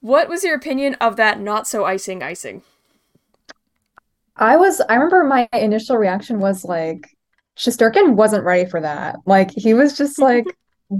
What 0.01 0.27
was 0.27 0.43
your 0.43 0.55
opinion 0.55 0.95
of 0.95 1.15
that 1.15 1.39
not 1.39 1.67
so 1.67 1.85
icing 1.85 2.21
icing? 2.23 2.63
I 4.39 4.55
was, 4.55 4.81
I 4.81 4.95
remember 4.95 5.23
my 5.25 5.47
initial 5.53 5.97
reaction 5.97 6.39
was 6.39 6.63
like, 6.63 7.15
Shesterkin 7.57 8.13
wasn't 8.13 8.45
ready 8.45 8.67
for 8.69 8.79
that. 8.79 9.17
Like, 9.25 9.51
he 9.51 9.73
was 9.73 9.97
just 9.97 10.17
like 10.19 10.45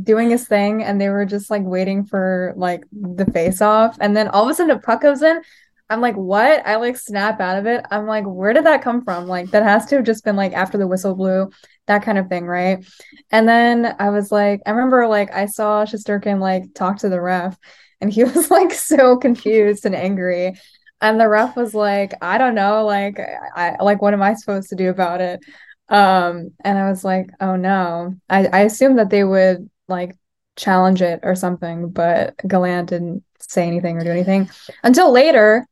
doing 0.04 0.30
his 0.30 0.48
thing, 0.48 0.84
and 0.84 1.00
they 1.00 1.10
were 1.10 1.26
just 1.26 1.50
like 1.50 1.64
waiting 1.64 2.06
for 2.06 2.54
like 2.58 2.84
the 2.92 3.26
face 3.26 3.62
off. 3.62 3.98
And 4.02 4.16
then 4.16 4.28
all 4.28 4.44
of 4.44 4.50
a 4.50 4.54
sudden, 4.54 4.76
a 4.76 4.80
puck 4.80 5.02
goes 5.02 5.24
in. 5.24 5.42
I'm 5.90 6.02
like, 6.02 6.16
what? 6.16 6.68
I 6.68 6.76
like 6.76 6.98
snap 6.98 7.40
out 7.40 7.58
of 7.58 7.66
it. 7.66 7.84
I'm 7.90 8.06
like, 8.06 8.26
where 8.26 8.54
did 8.54 8.66
that 8.66 8.84
come 8.84 9.04
from? 9.04 9.26
Like, 9.26 9.50
that 9.52 9.64
has 9.64 9.88
to 9.88 9.96
have 9.96 10.06
just 10.06 10.24
been 10.24 10.36
like 10.36 10.54
after 10.54 10.78
the 10.78 10.86
whistle 10.86 11.16
blew, 11.16 11.50
that 11.88 12.04
kind 12.04 12.18
of 12.18 12.28
thing, 12.28 12.46
right? 12.46 12.86
And 13.32 13.48
then 13.48 13.96
I 13.98 14.10
was 14.10 14.32
like, 14.32 14.62
I 14.66 14.72
remember 14.72 15.08
like 15.08 15.34
I 15.34 15.46
saw 15.46 15.86
Shesterkin 15.86 16.40
like 16.40 16.74
talk 16.76 17.00
to 17.00 17.10
the 17.10 17.22
ref, 17.22 17.58
and 18.02 18.12
he 18.12 18.24
was 18.26 18.52
like 18.52 18.74
so 18.74 19.18
confused 19.18 19.86
and 19.86 19.96
angry. 19.96 20.60
And 21.02 21.20
the 21.20 21.30
ref 21.30 21.56
was 21.56 21.74
like, 21.74 22.14
I 22.22 22.38
don't 22.38 22.56
know, 22.56 22.86
like 22.86 23.20
I 23.56 23.78
like 23.82 24.02
what 24.02 24.14
am 24.14 24.22
I 24.22 24.34
supposed 24.34 24.70
to 24.70 24.76
do 24.76 24.90
about 24.90 25.22
it? 25.22 25.40
Um, 25.88 26.52
and 26.64 26.78
I 26.78 26.90
was 26.90 27.04
like, 27.04 27.30
oh 27.40 27.56
no. 27.56 28.16
I, 28.30 28.48
I 28.48 28.60
assumed 28.62 29.00
that 29.00 29.10
they 29.10 29.24
would 29.24 29.70
like 29.88 30.16
challenge 30.56 31.02
it 31.02 31.22
or 31.24 31.36
something, 31.36 31.90
but 31.90 32.36
Gallant 32.48 32.90
didn't 32.90 33.24
say 33.40 33.66
anything 33.68 33.98
or 33.98 34.04
do 34.04 34.12
anything 34.12 34.50
until 34.84 35.12
later. 35.12 35.66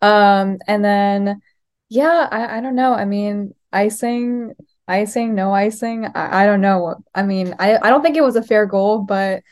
Um, 0.00 0.58
and 0.66 0.84
then 0.84 1.40
yeah, 1.88 2.28
I, 2.30 2.58
I 2.58 2.60
don't 2.60 2.74
know. 2.74 2.94
I 2.94 3.04
mean, 3.04 3.54
icing, 3.72 4.54
icing, 4.88 5.34
no 5.34 5.52
icing. 5.52 6.06
I, 6.06 6.42
I 6.42 6.46
don't 6.46 6.62
know. 6.62 6.96
I 7.14 7.22
mean, 7.22 7.54
I, 7.58 7.76
I 7.76 7.90
don't 7.90 8.02
think 8.02 8.16
it 8.16 8.22
was 8.22 8.36
a 8.36 8.42
fair 8.42 8.66
goal, 8.66 9.00
but 9.00 9.42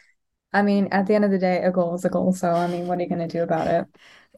I 0.53 0.63
mean, 0.63 0.89
at 0.93 1.07
the 1.07 1.15
end 1.15 1.25
of 1.25 1.31
the 1.31 1.39
day, 1.39 1.63
a 1.63 1.71
goal 1.71 1.95
is 1.95 2.05
a 2.05 2.09
goal. 2.09 2.33
So 2.33 2.51
I 2.51 2.67
mean, 2.67 2.87
what 2.87 2.99
are 2.99 3.03
you 3.03 3.09
gonna 3.09 3.29
do 3.29 3.43
about 3.43 3.69
it? 3.69 3.87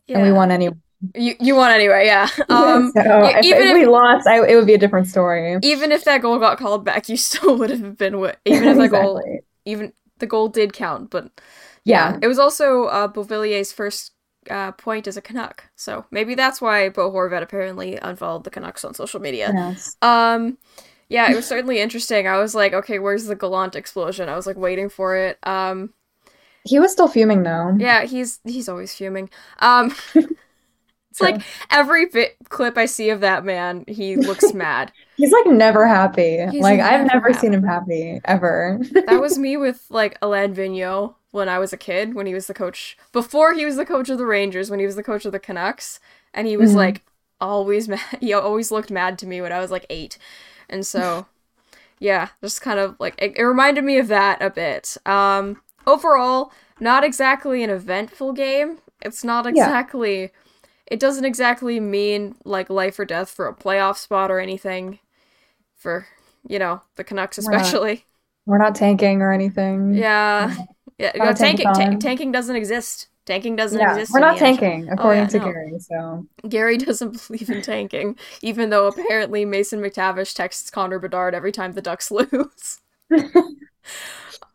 And 0.08 0.22
we 0.22 0.28
Yeah. 0.28 0.34
won 0.34 0.50
anyway. 0.50 0.76
You, 1.16 1.34
you 1.40 1.56
won 1.56 1.72
anyway, 1.72 2.06
yeah. 2.06 2.28
Um, 2.48 2.92
so 2.94 3.02
if, 3.24 3.44
even 3.44 3.62
if 3.62 3.68
if- 3.68 3.74
we 3.74 3.86
lost, 3.86 4.26
I, 4.26 4.46
it 4.46 4.54
would 4.54 4.66
be 4.66 4.74
a 4.74 4.78
different 4.78 5.08
story. 5.08 5.58
even 5.62 5.90
if 5.92 6.04
that 6.04 6.22
goal 6.22 6.38
got 6.38 6.58
called 6.58 6.84
back, 6.84 7.08
you 7.08 7.16
still 7.28 7.56
would 7.58 7.70
have 7.70 7.96
been 7.98 8.12
wi- 8.12 8.36
even 8.44 8.68
if 8.68 8.76
that 8.76 8.90
goal 8.90 9.20
even 9.64 9.92
the 10.18 10.26
goal 10.26 10.48
did 10.48 10.72
count, 10.72 11.10
but 11.10 11.30
Yeah. 11.84 12.18
it 12.22 12.28
was 12.28 12.38
also 12.38 12.84
uh, 12.84 13.08
Beauvillier's 13.08 13.72
first 13.72 14.12
uh, 14.50 14.72
point 14.72 15.06
as 15.08 15.16
a 15.16 15.22
Canuck, 15.22 15.64
so 15.76 16.04
maybe 16.12 16.34
that's 16.36 16.60
why 16.60 16.88
Bo 16.88 17.10
Horvat 17.10 17.42
apparently 17.42 17.96
unfollowed 17.96 18.44
the 18.44 18.50
Canucks 18.50 18.84
on 18.84 18.94
social 18.94 19.20
media. 19.20 19.50
Yes. 19.54 19.96
Um, 20.02 20.58
yeah, 21.08 21.30
it 21.30 21.36
was 21.36 21.46
certainly 21.46 21.78
interesting. 21.80 22.26
I 22.26 22.38
was 22.38 22.54
like, 22.54 22.72
okay, 22.72 22.98
where's 22.98 23.26
the 23.26 23.36
Gallant 23.36 23.74
explosion? 23.76 24.28
I 24.28 24.34
was 24.36 24.46
like 24.46 24.56
waiting 24.56 24.88
for 24.88 25.14
it. 25.16 25.38
Um, 25.42 25.92
He 26.64 26.78
was 26.78 26.92
still 26.92 27.08
fuming 27.08 27.42
though. 27.42 27.74
yeah, 27.78 28.04
he's 28.04 28.40
he's 28.44 28.68
always 28.68 28.94
fuming. 28.94 29.30
Um, 29.60 29.94
it's 31.10 31.20
True. 31.20 31.28
like 31.28 31.42
every 31.70 32.06
bit 32.06 32.36
clip 32.48 32.78
I 32.78 32.86
see 32.86 33.10
of 33.10 33.20
that 33.20 33.44
man, 33.44 33.84
he 33.88 34.16
looks 34.16 34.54
mad. 34.54 34.92
He's 35.16 35.32
like 35.32 35.46
never 35.46 35.86
happy. 35.86 36.46
He's 36.50 36.62
like 36.62 36.80
I've 36.80 37.04
never 37.06 37.14
never 37.14 37.32
seen 37.32 37.52
him 37.54 37.62
happy 37.64 38.20
ever. 38.24 38.80
That 39.06 39.20
was 39.20 39.36
me 39.38 39.56
with 39.56 39.84
like 39.90 40.16
Alain 40.22 40.54
Vigneault 40.54 41.14
when 41.32 41.48
I 41.48 41.58
was 41.58 41.72
a 41.72 41.76
kid, 41.76 42.14
when 42.14 42.26
he 42.26 42.34
was 42.34 42.46
the 42.46 42.54
coach 42.54 42.96
before 43.12 43.52
he 43.54 43.64
was 43.64 43.76
the 43.76 43.84
coach 43.86 44.08
of 44.08 44.18
the 44.18 44.26
Rangers, 44.26 44.70
when 44.70 44.78
he 44.80 44.86
was 44.86 44.96
the 44.96 45.02
coach 45.02 45.24
of 45.24 45.32
the 45.32 45.40
Canucks, 45.40 45.98
and 46.32 46.46
he 46.46 46.56
was 46.56 46.72
Mhm. 46.72 46.76
like 46.76 47.02
always 47.40 47.88
mad. 47.88 48.00
He 48.20 48.32
always 48.32 48.70
looked 48.70 48.90
mad 48.90 49.18
to 49.20 49.26
me 49.26 49.40
when 49.40 49.52
I 49.52 49.58
was 49.60 49.70
like 49.70 49.86
eight, 49.90 50.18
and 50.68 50.86
so 50.86 51.26
yeah, 52.00 52.28
just 52.42 52.60
kind 52.62 52.78
of 52.80 52.96
like 53.00 53.14
it, 53.18 53.34
it 53.36 53.42
reminded 53.44 53.84
me 53.84 53.98
of 53.98 54.08
that 54.08 54.42
a 54.42 54.50
bit. 54.50 54.96
Um, 55.06 55.62
overall, 55.86 56.52
not 56.80 57.04
exactly 57.04 57.62
an 57.62 57.70
eventful 57.70 58.32
game. 58.32 58.78
It's 59.00 59.24
not 59.24 59.46
exactly. 59.46 60.30
It 60.86 61.00
doesn't 61.00 61.24
exactly 61.24 61.80
mean 61.80 62.34
like 62.44 62.68
life 62.70 62.98
or 62.98 63.04
death 63.04 63.30
for 63.30 63.46
a 63.46 63.54
playoff 63.54 63.96
spot 63.96 64.30
or 64.30 64.38
anything. 64.40 64.98
For 65.76 66.06
you 66.46 66.58
know 66.58 66.82
the 66.96 67.04
Canucks 67.04 67.38
We're 67.38 67.52
not- 67.52 67.62
especially. 67.62 68.04
We're 68.46 68.58
not 68.58 68.74
tanking 68.74 69.22
or 69.22 69.32
anything. 69.32 69.94
Yeah. 69.94 70.54
Yeah, 70.98 71.12
no, 71.16 71.32
tanking 71.32 71.66
tankathon. 71.66 72.00
tanking 72.00 72.32
doesn't 72.32 72.54
exist. 72.56 73.08
Tanking 73.24 73.54
doesn't 73.54 73.78
Yeah, 73.78 73.90
exist. 73.92 74.12
we're 74.12 74.18
not 74.20 74.34
NHL. 74.36 74.38
tanking, 74.40 74.88
oh, 74.90 74.94
according 74.94 75.22
yeah, 75.22 75.28
to 75.28 75.38
no. 75.38 75.44
Gary. 75.44 75.78
So 75.78 76.26
Gary 76.48 76.76
doesn't 76.78 77.26
believe 77.28 77.48
in 77.50 77.62
tanking, 77.62 78.16
even 78.42 78.70
though 78.70 78.88
apparently 78.88 79.44
Mason 79.44 79.80
McTavish 79.80 80.34
texts 80.34 80.70
Connor 80.70 80.98
Bedard 80.98 81.34
every 81.34 81.52
time 81.52 81.72
the 81.72 81.82
Ducks 81.82 82.10
lose. 82.12 82.80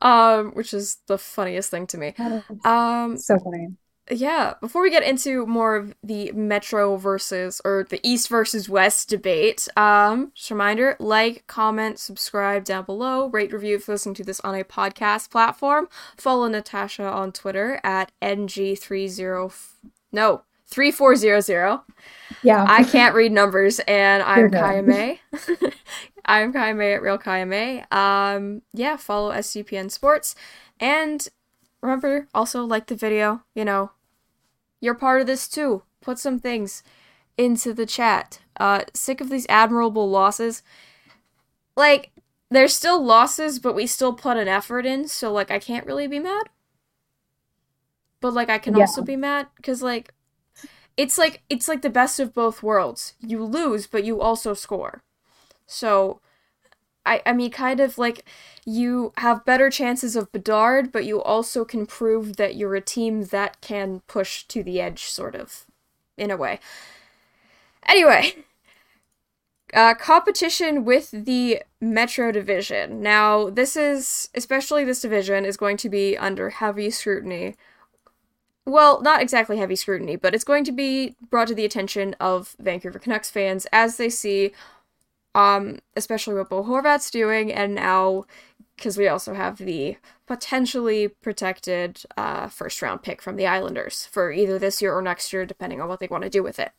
um, 0.01 0.51
which 0.51 0.73
is 0.73 0.97
the 1.07 1.17
funniest 1.17 1.71
thing 1.71 1.87
to 1.87 1.97
me. 1.97 2.13
Um, 2.65 3.17
so 3.17 3.37
funny. 3.39 3.69
yeah, 4.11 4.53
before 4.61 4.81
we 4.81 4.89
get 4.89 5.03
into 5.03 5.45
more 5.45 5.75
of 5.75 5.95
the 6.03 6.31
Metro 6.33 6.97
versus 6.97 7.61
or 7.63 7.85
the 7.89 7.99
East 8.03 8.29
versus 8.29 8.69
West 8.69 9.09
debate, 9.09 9.67
um, 9.77 10.31
just 10.35 10.51
a 10.51 10.53
reminder, 10.53 10.95
like, 10.99 11.45
comment, 11.47 11.99
subscribe 11.99 12.63
down 12.63 12.85
below, 12.85 13.27
rate, 13.27 13.53
review 13.53 13.75
if 13.75 13.87
you're 13.87 13.95
listening 13.95 14.15
to 14.15 14.23
this 14.23 14.39
on 14.41 14.55
a 14.55 14.63
podcast 14.63 15.29
platform. 15.29 15.87
Follow 16.17 16.47
Natasha 16.47 17.07
on 17.09 17.31
Twitter 17.31 17.79
at 17.83 18.11
ng30 18.21 19.51
no, 20.11 20.43
3400. 20.67 21.79
Yeah. 22.41 22.65
I 22.67 22.83
can't 22.83 23.15
read 23.15 23.31
numbers, 23.31 23.79
and 23.87 24.23
I'm. 24.23 24.51
Kaya 24.51 24.83
May. 24.83 25.19
I'm 26.25 26.51
Kaya 26.51 26.73
May 26.75 26.93
at 26.93 27.01
Real 27.01 27.17
Kaya 27.17 27.45
May. 27.45 27.83
Um, 27.91 28.61
yeah, 28.73 28.97
follow 28.97 29.31
SCPN 29.31 29.89
Sports, 29.89 30.35
and 30.79 31.27
remember 31.81 32.27
also 32.33 32.63
like 32.63 32.87
the 32.87 32.95
video. 32.95 33.43
You 33.55 33.65
know, 33.65 33.91
you're 34.81 34.95
part 34.95 35.21
of 35.21 35.27
this 35.27 35.47
too. 35.47 35.83
Put 36.01 36.19
some 36.19 36.39
things 36.39 36.83
into 37.37 37.73
the 37.73 37.85
chat. 37.85 38.39
Uh, 38.59 38.83
sick 38.93 39.21
of 39.21 39.29
these 39.29 39.45
admirable 39.49 40.09
losses. 40.09 40.63
Like, 41.75 42.11
there's 42.49 42.75
still 42.75 43.03
losses, 43.03 43.59
but 43.59 43.75
we 43.75 43.85
still 43.87 44.13
put 44.13 44.37
an 44.37 44.47
effort 44.47 44.85
in. 44.85 45.07
So 45.07 45.31
like, 45.31 45.51
I 45.51 45.59
can't 45.59 45.85
really 45.85 46.07
be 46.07 46.19
mad. 46.19 46.49
But 48.19 48.33
like, 48.33 48.49
I 48.49 48.57
can 48.57 48.75
Yeah. 48.75 48.81
also 48.81 49.01
be 49.01 49.15
mad 49.15 49.47
because 49.55 49.81
like 49.83 50.13
it's 50.97 51.17
like 51.17 51.43
it's 51.49 51.67
like 51.67 51.81
the 51.81 51.89
best 51.89 52.19
of 52.19 52.33
both 52.33 52.63
worlds. 52.63 53.13
You 53.21 53.43
lose, 53.43 53.87
but 53.87 54.03
you 54.03 54.21
also 54.21 54.53
score. 54.53 55.03
So 55.67 56.19
I 57.05 57.21
I 57.25 57.33
mean 57.33 57.51
kind 57.51 57.79
of 57.79 57.97
like 57.97 58.25
you 58.65 59.13
have 59.17 59.45
better 59.45 59.69
chances 59.69 60.15
of 60.15 60.31
Bedard, 60.31 60.91
but 60.91 61.05
you 61.05 61.21
also 61.21 61.63
can 61.65 61.85
prove 61.85 62.37
that 62.37 62.55
you're 62.55 62.75
a 62.75 62.81
team 62.81 63.25
that 63.25 63.61
can 63.61 64.01
push 64.07 64.43
to 64.45 64.63
the 64.63 64.81
edge 64.81 65.05
sort 65.05 65.35
of 65.35 65.65
in 66.17 66.31
a 66.31 66.37
way. 66.37 66.59
Anyway, 67.87 68.33
uh, 69.73 69.93
competition 69.93 70.85
with 70.85 71.11
the 71.11 71.61
Metro 71.81 72.31
Division. 72.31 73.01
Now, 73.01 73.49
this 73.49 73.75
is, 73.75 74.29
especially 74.35 74.83
this 74.83 75.01
division, 75.01 75.45
is 75.45 75.57
going 75.57 75.77
to 75.77 75.89
be 75.89 76.17
under 76.17 76.49
heavy 76.49 76.89
scrutiny 76.89 77.55
well, 78.67 79.01
not 79.01 79.21
exactly 79.21 79.57
heavy 79.57 79.75
scrutiny, 79.75 80.17
but 80.17 80.35
it's 80.35 80.43
going 80.43 80.63
to 80.65 80.71
be 80.71 81.15
brought 81.29 81.47
to 81.47 81.55
the 81.55 81.65
attention 81.65 82.15
of 82.19 82.55
Vancouver 82.59 82.99
Canucks 82.99 83.31
fans 83.31 83.65
as 83.71 83.97
they 83.97 84.09
see 84.09 84.51
um, 85.35 85.77
especially 85.95 86.33
what 86.33 86.49
Bo 86.49 86.63
Horvat's 86.63 87.11
doing, 87.11 87.53
and 87.53 87.75
now 87.75 88.25
because 88.75 88.97
we 88.97 89.07
also 89.07 89.33
have 89.33 89.57
the 89.57 89.97
potentially 90.25 91.07
protected 91.07 92.03
uh, 92.15 92.47
first 92.47 92.81
round 92.81 93.01
pick 93.03 93.21
from 93.21 93.35
the 93.35 93.47
Islanders 93.47 94.05
for 94.05 94.31
either 94.31 94.59
this 94.59 94.81
year 94.81 94.95
or 94.95 95.01
next 95.01 95.31
year, 95.31 95.45
depending 95.45 95.79
on 95.81 95.87
what 95.87 95.99
they 95.99 96.07
want 96.07 96.23
to 96.23 96.29
do 96.29 96.43
with 96.43 96.59
it. 96.59 96.71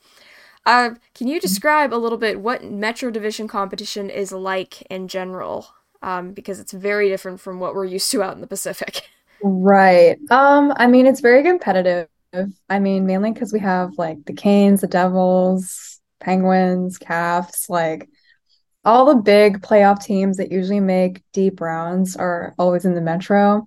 Uh, 0.67 0.91
can 1.15 1.29
you 1.29 1.41
describe 1.41 1.95
a 1.95 1.97
little 1.97 2.19
bit 2.19 2.41
what 2.41 2.65
Metro 2.65 3.11
Division 3.11 3.49
competition 3.49 4.11
is 4.11 4.33
like 4.33 4.83
in 4.83 5.09
general? 5.09 5.69
Um, 6.03 6.33
because 6.33 6.61
it's 6.61 6.73
very 6.73 7.09
different 7.09 7.41
from 7.41 7.59
what 7.59 7.75
we're 7.75 7.85
used 7.85 8.11
to 8.13 8.23
out 8.23 8.35
in 8.35 8.41
the 8.41 8.47
Pacific. 8.47 9.09
Right. 9.43 10.19
Um, 10.31 10.73
I 10.77 10.87
mean, 10.87 11.07
it's 11.07 11.21
very 11.21 11.43
competitive. 11.43 12.09
I 12.69 12.79
mean, 12.79 13.07
mainly 13.07 13.33
because 13.33 13.53
we 13.53 13.61
have 13.61 13.93
like 13.97 14.25
the 14.25 14.33
Canes, 14.33 14.81
the 14.81 14.87
Devils, 14.87 16.01
Penguins, 16.21 16.99
Caps, 16.99 17.71
like 17.71 18.09
all 18.85 19.07
the 19.07 19.23
big 19.23 19.61
playoff 19.61 20.03
teams 20.03 20.37
that 20.39 20.53
usually 20.53 20.81
make 20.81 21.23
deep 21.33 21.61
rounds 21.61 22.17
are 22.17 22.55
always 22.59 22.85
in 22.85 22.95
the 22.95 23.01
Metro. 23.01 23.65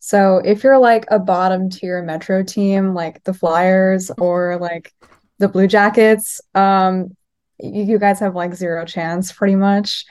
So 0.00 0.38
if 0.38 0.64
you're 0.64 0.78
like 0.78 1.04
a 1.08 1.18
bottom 1.18 1.70
tier 1.70 2.02
Metro 2.02 2.42
team, 2.42 2.94
like 2.94 3.22
the 3.24 3.34
Flyers 3.34 4.10
or 4.18 4.58
like 4.58 4.92
the 5.38 5.48
Blue 5.48 5.66
Jackets, 5.66 6.40
um, 6.54 7.16
you, 7.58 7.84
you 7.84 7.98
guys 7.98 8.20
have 8.20 8.34
like 8.34 8.54
zero 8.54 8.84
chance 8.84 9.32
pretty 9.32 9.56
much. 9.56 10.04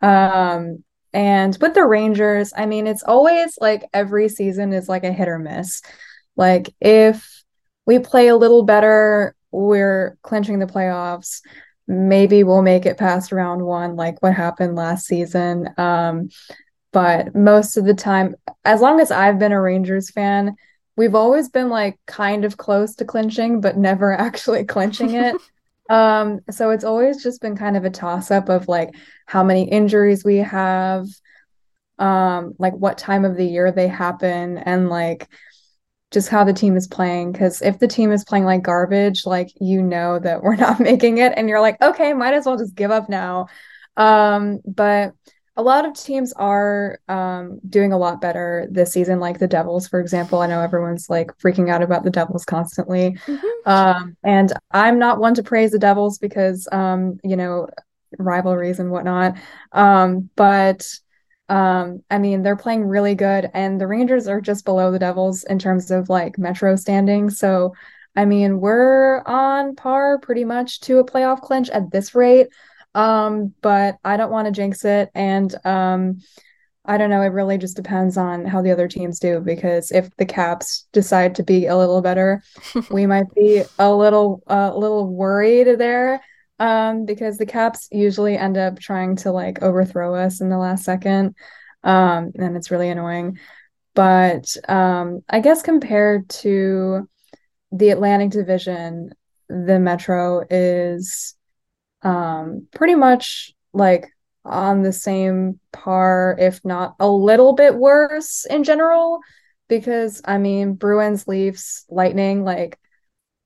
Um, 0.00 0.84
and 1.12 1.56
with 1.60 1.74
the 1.74 1.84
Rangers, 1.84 2.52
I 2.56 2.66
mean, 2.66 2.86
it's 2.86 3.02
always 3.02 3.58
like 3.60 3.84
every 3.92 4.28
season 4.28 4.72
is 4.72 4.88
like 4.88 5.04
a 5.04 5.12
hit 5.12 5.28
or 5.28 5.38
miss. 5.38 5.82
Like 6.36 6.74
if 6.80 7.44
we 7.86 7.98
play 7.98 8.28
a 8.28 8.36
little 8.36 8.62
better, 8.62 9.34
we're 9.50 10.16
clinching 10.22 10.58
the 10.58 10.66
playoffs. 10.66 11.42
Maybe 11.86 12.44
we'll 12.44 12.62
make 12.62 12.86
it 12.86 12.96
past 12.96 13.32
round 13.32 13.62
one, 13.62 13.96
like 13.96 14.22
what 14.22 14.34
happened 14.34 14.76
last 14.76 15.06
season. 15.06 15.68
Um, 15.76 16.30
but 16.92 17.34
most 17.34 17.76
of 17.76 17.84
the 17.84 17.94
time, 17.94 18.34
as 18.64 18.80
long 18.80 19.00
as 19.00 19.10
I've 19.10 19.38
been 19.38 19.52
a 19.52 19.60
Rangers 19.60 20.10
fan, 20.10 20.56
we've 20.96 21.14
always 21.14 21.48
been 21.48 21.68
like 21.68 21.98
kind 22.06 22.44
of 22.44 22.56
close 22.56 22.94
to 22.96 23.04
clinching, 23.04 23.60
but 23.60 23.76
never 23.76 24.12
actually 24.18 24.64
clinching 24.64 25.14
it. 25.14 25.36
Um, 25.92 26.40
so 26.50 26.70
it's 26.70 26.84
always 26.84 27.22
just 27.22 27.42
been 27.42 27.54
kind 27.54 27.76
of 27.76 27.84
a 27.84 27.90
toss 27.90 28.30
up 28.30 28.48
of 28.48 28.66
like 28.66 28.94
how 29.26 29.44
many 29.44 29.68
injuries 29.68 30.24
we 30.24 30.38
have, 30.38 31.06
um, 31.98 32.54
like 32.58 32.72
what 32.72 32.96
time 32.96 33.26
of 33.26 33.36
the 33.36 33.44
year 33.44 33.70
they 33.70 33.88
happen, 33.88 34.56
and 34.56 34.88
like 34.88 35.28
just 36.10 36.30
how 36.30 36.44
the 36.44 36.54
team 36.54 36.78
is 36.78 36.86
playing. 36.86 37.32
Because 37.32 37.60
if 37.60 37.78
the 37.78 37.88
team 37.88 38.10
is 38.10 38.24
playing 38.24 38.46
like 38.46 38.62
garbage, 38.62 39.26
like 39.26 39.52
you 39.60 39.82
know 39.82 40.18
that 40.18 40.42
we're 40.42 40.56
not 40.66 40.80
making 40.80 41.18
it, 41.18 41.34
and 41.36 41.46
you're 41.46 41.60
like, 41.60 41.76
okay, 41.82 42.14
might 42.14 42.32
as 42.32 42.46
well 42.46 42.56
just 42.56 42.74
give 42.74 42.90
up 42.90 43.10
now. 43.10 43.48
Um, 43.98 44.60
but 44.64 45.12
a 45.56 45.62
lot 45.62 45.84
of 45.84 45.94
teams 45.94 46.32
are 46.32 46.98
um, 47.08 47.60
doing 47.68 47.92
a 47.92 47.98
lot 47.98 48.20
better 48.20 48.66
this 48.70 48.92
season, 48.92 49.20
like 49.20 49.38
the 49.38 49.46
Devils, 49.46 49.86
for 49.86 50.00
example. 50.00 50.40
I 50.40 50.46
know 50.46 50.62
everyone's 50.62 51.10
like 51.10 51.30
freaking 51.38 51.70
out 51.70 51.82
about 51.82 52.04
the 52.04 52.10
Devils 52.10 52.44
constantly. 52.44 53.18
Mm-hmm. 53.26 53.70
Um, 53.70 54.16
and 54.24 54.52
I'm 54.70 54.98
not 54.98 55.18
one 55.18 55.34
to 55.34 55.42
praise 55.42 55.70
the 55.70 55.78
Devils 55.78 56.18
because, 56.18 56.66
um, 56.72 57.18
you 57.22 57.36
know, 57.36 57.68
rivalries 58.18 58.78
and 58.78 58.90
whatnot. 58.90 59.36
Um, 59.72 60.30
but 60.36 60.86
um, 61.48 62.02
I 62.10 62.16
mean, 62.16 62.42
they're 62.42 62.56
playing 62.56 62.84
really 62.84 63.14
good, 63.14 63.50
and 63.52 63.78
the 63.78 63.86
Rangers 63.86 64.26
are 64.26 64.40
just 64.40 64.64
below 64.64 64.90
the 64.90 64.98
Devils 64.98 65.44
in 65.44 65.58
terms 65.58 65.90
of 65.90 66.08
like 66.08 66.38
Metro 66.38 66.76
standing. 66.76 67.28
So, 67.28 67.74
I 68.16 68.24
mean, 68.24 68.58
we're 68.58 69.22
on 69.26 69.76
par 69.76 70.18
pretty 70.18 70.46
much 70.46 70.80
to 70.82 70.98
a 70.98 71.04
playoff 71.04 71.42
clinch 71.42 71.68
at 71.68 71.90
this 71.90 72.14
rate. 72.14 72.48
Um, 72.94 73.54
but 73.62 73.96
I 74.04 74.16
don't 74.16 74.30
want 74.30 74.46
to 74.46 74.52
jinx 74.52 74.84
it. 74.84 75.10
And 75.14 75.54
um, 75.64 76.18
I 76.84 76.98
don't 76.98 77.10
know. 77.10 77.22
It 77.22 77.28
really 77.28 77.58
just 77.58 77.76
depends 77.76 78.16
on 78.16 78.44
how 78.44 78.60
the 78.60 78.72
other 78.72 78.88
teams 78.88 79.18
do 79.18 79.40
because 79.40 79.90
if 79.92 80.14
the 80.16 80.26
Caps 80.26 80.86
decide 80.92 81.36
to 81.36 81.42
be 81.42 81.66
a 81.66 81.76
little 81.76 82.02
better, 82.02 82.42
we 82.90 83.06
might 83.06 83.32
be 83.34 83.62
a 83.78 83.94
little 83.94 84.42
a 84.46 84.54
uh, 84.54 84.74
little 84.74 85.08
worried 85.08 85.78
there. 85.78 86.20
Um, 86.58 87.06
because 87.06 87.38
the 87.38 87.46
Caps 87.46 87.88
usually 87.90 88.36
end 88.36 88.56
up 88.56 88.78
trying 88.78 89.16
to 89.16 89.32
like 89.32 89.62
overthrow 89.62 90.14
us 90.14 90.40
in 90.40 90.48
the 90.48 90.58
last 90.58 90.84
second. 90.84 91.34
Um, 91.82 92.30
and 92.36 92.56
it's 92.56 92.70
really 92.70 92.88
annoying. 92.88 93.38
But 93.94 94.56
um, 94.68 95.22
I 95.28 95.40
guess 95.40 95.62
compared 95.62 96.28
to 96.28 97.08
the 97.72 97.90
Atlantic 97.90 98.30
Division, 98.30 99.12
the 99.48 99.78
Metro 99.78 100.44
is 100.48 101.34
um, 102.02 102.66
pretty 102.74 102.94
much 102.94 103.52
like 103.72 104.08
on 104.44 104.82
the 104.82 104.92
same 104.92 105.60
par, 105.72 106.36
if 106.38 106.64
not 106.64 106.96
a 106.98 107.08
little 107.08 107.54
bit 107.54 107.74
worse 107.74 108.44
in 108.46 108.64
general. 108.64 109.20
Because 109.68 110.20
I 110.24 110.38
mean, 110.38 110.74
Bruins, 110.74 111.26
Leafs, 111.26 111.84
Lightning, 111.88 112.44
like 112.44 112.78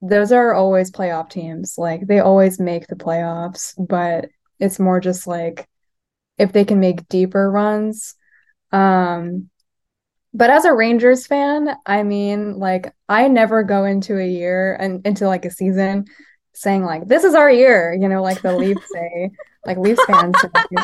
those 0.02 0.32
are 0.32 0.54
always 0.54 0.90
playoff 0.90 1.30
teams. 1.30 1.74
Like 1.78 2.06
they 2.06 2.20
always 2.20 2.58
make 2.58 2.86
the 2.86 2.96
playoffs, 2.96 3.74
but 3.78 4.28
it's 4.58 4.78
more 4.78 5.00
just 5.00 5.26
like 5.26 5.68
if 6.38 6.52
they 6.52 6.64
can 6.64 6.80
make 6.80 7.08
deeper 7.08 7.50
runs. 7.50 8.14
Um, 8.72 9.50
but 10.34 10.50
as 10.50 10.64
a 10.64 10.74
Rangers 10.74 11.26
fan, 11.26 11.76
I 11.86 12.02
mean, 12.02 12.58
like 12.58 12.92
I 13.08 13.28
never 13.28 13.62
go 13.62 13.84
into 13.84 14.18
a 14.18 14.26
year 14.26 14.76
and 14.78 15.06
into 15.06 15.26
like 15.26 15.44
a 15.44 15.50
season 15.50 16.06
saying 16.56 16.84
like 16.84 17.06
this 17.06 17.24
is 17.24 17.34
our 17.34 17.50
year 17.50 17.96
you 18.00 18.08
know 18.08 18.22
like 18.22 18.40
the 18.42 18.56
leafs 18.56 18.82
say 18.92 19.30
like 19.64 19.78
leafs 19.78 20.04
fans 20.06 20.34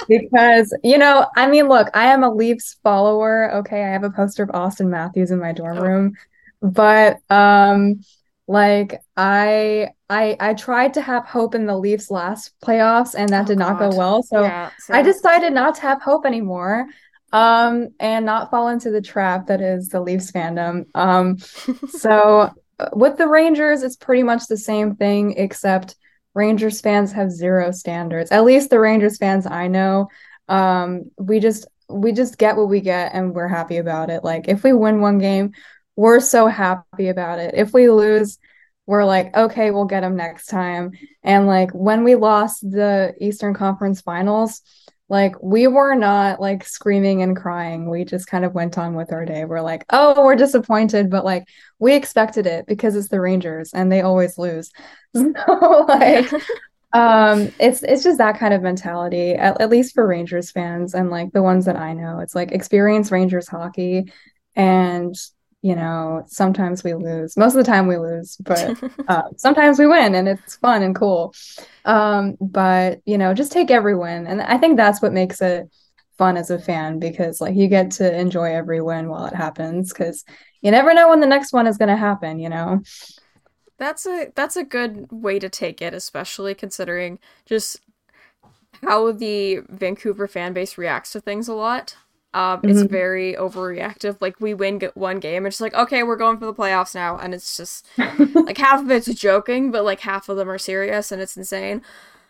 because 0.09 0.77
you 0.83 0.99
know 0.99 1.27
i 1.37 1.47
mean 1.47 1.69
look 1.69 1.89
i 1.95 2.07
am 2.07 2.23
a 2.23 2.33
leafs 2.33 2.77
follower 2.83 3.53
okay 3.55 3.83
i 3.83 3.89
have 3.89 4.05
a 4.05 4.11
poster 4.11 4.43
of 4.43 4.51
austin 4.53 4.91
matthews 4.91 5.31
in 5.31 5.39
my 5.39 5.53
dorm 5.53 5.79
oh. 5.79 5.83
room 5.83 6.13
but 6.61 7.19
um 7.31 8.01
like 8.49 9.01
i 9.17 9.89
i 10.11 10.37
i 10.41 10.53
tried 10.55 10.93
to 10.95 11.01
have 11.01 11.25
hope 11.25 11.55
in 11.55 11.65
the 11.65 11.77
leafs 11.77 12.11
last 12.11 12.53
playoffs 12.63 13.15
and 13.17 13.29
that 13.31 13.45
oh, 13.45 13.47
did 13.47 13.59
not 13.59 13.79
God. 13.79 13.91
go 13.91 13.97
well 13.97 14.23
so 14.23 14.43
yeah, 14.43 14.71
so 14.79 14.95
i 14.95 15.01
decided 15.01 15.53
not 15.53 15.77
to 15.77 15.83
have 15.83 16.03
hope 16.03 16.27
anymore 16.27 16.87
um 17.33 17.89
and 17.99 18.27
not 18.27 18.51
fall 18.51 18.69
into 18.69 18.91
the 18.91 19.01
trap 19.01 19.47
that 19.47 19.61
is 19.61 19.89
the 19.89 20.01
leafs 20.01 20.31
fandom 20.33 20.85
um 20.95 21.39
so 21.89 22.51
with 22.93 23.19
the 23.19 23.29
Rangers, 23.29 23.83
it's 23.83 23.97
pretty 23.97 24.23
much 24.23 24.47
the 24.47 24.57
same 24.57 24.97
thing, 24.97 25.35
except 25.37 25.97
Rangers 26.35 26.81
fans 26.81 27.13
have 27.13 27.31
zero 27.31 27.73
standards. 27.73 28.33
At 28.33 28.45
least 28.45 28.71
the 28.71 28.81
Rangers 28.81 29.19
fans 29.19 29.47
I 29.47 29.69
know. 29.69 30.09
Um, 30.49 31.11
we 31.19 31.41
just 31.41 31.67
we 31.89 32.13
just 32.13 32.39
get 32.39 32.57
what 32.57 32.69
we 32.69 32.81
get 32.81 33.13
and 33.15 33.35
we're 33.35 33.49
happy 33.49 33.77
about 33.77 34.11
it. 34.11 34.25
Like 34.25 34.49
if 34.49 34.65
we 34.65 34.73
win 34.73 35.01
one 35.01 35.19
game, 35.19 35.53
we're 35.97 36.21
so 36.21 36.47
happy 36.47 37.09
about 37.09 37.39
it. 37.39 37.55
If 37.55 37.75
we 37.75 37.91
lose, 37.91 38.39
we're 38.87 39.05
like, 39.05 39.37
okay, 39.37 39.71
we'll 39.71 39.85
get 39.85 40.01
them 40.01 40.17
next 40.17 40.47
time. 40.47 40.93
And 41.23 41.47
like 41.47 41.71
when 41.73 42.03
we 42.03 42.15
lost 42.15 42.63
the 42.63 43.15
Eastern 43.21 43.55
Conference 43.55 44.01
Finals, 44.01 44.63
like 45.13 45.35
we 45.43 45.67
were 45.67 45.95
not 45.95 46.41
like 46.41 46.65
screaming 46.65 47.21
and 47.21 47.37
crying. 47.37 47.91
We 47.91 48.03
just 48.03 48.27
kind 48.27 48.47
of 48.47 48.55
went 48.55 48.79
on 48.79 48.95
with 48.95 49.13
our 49.13 49.27
day. 49.27 49.45
We're 49.45 49.61
like 49.61 49.85
oh 49.91 50.25
we're 50.25 50.37
disappointed 50.37 51.11
but 51.11 51.23
like 51.23 51.45
we 51.79 51.95
expected 51.95 52.47
it 52.47 52.65
because 52.67 52.97
it's 52.97 53.09
the 53.09 53.21
rangers 53.21 53.73
and 53.75 53.93
they 53.93 54.01
always 54.01 54.39
lose. 54.39 54.73
So 55.15 55.85
like 55.87 56.33
um 56.95 57.53
it's 57.61 57.83
it's 57.83 58.03
just 58.03 58.17
that 58.17 58.39
kind 58.39 58.55
of 58.55 58.63
mentality 58.63 59.33
at, 59.33 59.61
at 59.61 59.69
least 59.69 59.95
for 59.95 60.07
rangers 60.07 60.51
fans 60.51 60.95
and 60.95 61.11
like 61.11 61.33
the 61.33 61.43
ones 61.43 61.67
that 61.67 61.77
i 61.77 61.93
know. 61.93 62.21
It's 62.21 62.35
like 62.35 62.51
experience 62.51 63.13
rangers 63.13 63.47
hockey 63.47 64.11
and 64.57 65.15
you 65.63 65.77
know, 65.77 66.25
sometimes 66.27 66.83
we 66.83 66.95
lose. 66.95 67.37
Most 67.37 67.55
of 67.55 67.65
the 67.65 67.71
time 67.71 67.87
we 67.87 67.97
lose, 67.97 68.37
but 68.37 68.77
uh, 69.09 69.23
sometimes 69.37 69.79
we 69.79 69.87
win 69.87 70.15
and 70.15 70.29
it's 70.29 70.57
fun 70.57 70.83
and 70.83 70.95
cool. 70.95 71.35
Um, 71.85 72.37
but, 72.41 73.01
you 73.07 73.17
know, 73.17 73.33
just 73.33 73.53
take 73.53 73.71
every 73.71 73.97
win. 73.97 74.27
And 74.27 74.43
I 74.43 74.59
think 74.59 74.77
that's 74.77 75.01
what 75.01 75.13
makes 75.13 75.41
it 75.41 75.71
fun 76.19 76.37
as 76.37 76.51
a 76.51 76.59
fan 76.59 76.99
because, 76.99 77.41
like, 77.41 77.55
you 77.55 77.69
get 77.69 77.93
to 77.93 78.19
enjoy 78.19 78.53
every 78.53 78.81
win 78.81 79.09
while 79.09 79.25
it 79.27 79.35
happens 79.35 79.93
because 79.93 80.25
you 80.63 80.73
never 80.73 80.93
know 80.95 81.09
when 81.09 81.21
the 81.21 81.27
next 81.27 81.53
one 81.53 81.69
is 81.69 81.79
going 81.79 81.89
to 81.89 81.97
happen, 81.97 82.41
you 82.41 82.49
know? 82.49 82.81
That's 83.79 84.07
a 84.07 84.29
that's 84.35 84.57
a 84.57 84.65
good 84.65 85.11
way 85.11 85.39
to 85.39 85.49
take 85.49 85.83
it, 85.83 85.95
especially 85.95 86.55
considering 86.55 87.19
just 87.47 87.81
how 88.83 89.13
the 89.13 89.61
Vancouver 89.69 90.29
fan 90.29 90.53
base 90.53 90.79
reacts 90.79 91.13
to 91.13 91.21
things 91.21 91.49
a 91.49 91.55
lot. 91.55 91.97
Um, 92.35 92.59
mm-hmm. 92.59 92.71
It's 92.71 92.83
very 92.83 93.35
overreactive. 93.35 94.17
Like 94.21 94.41
we 94.41 94.55
win 94.55 94.81
one 94.95 95.21
game, 95.21 95.45
it's 95.47 95.61
like 95.61 95.75
okay, 95.75 96.03
we're 96.03 96.17
going 96.17 96.39
for 96.39 96.47
the 96.47 96.55
playoffs 96.55 96.95
now, 96.95 97.19
and 97.19 97.35
it's 97.35 97.57
just 97.57 97.87
like 97.99 98.59
half 98.59 98.81
of 98.81 98.91
it's 98.91 99.13
joking, 99.15 99.71
but 99.71 99.85
like 99.85 100.01
half 100.01 100.29
of 100.29 100.37
them 100.37 100.51
are 100.51 100.59
serious, 100.59 101.13
and 101.13 101.21
it's 101.21 101.37
insane. 101.37 101.83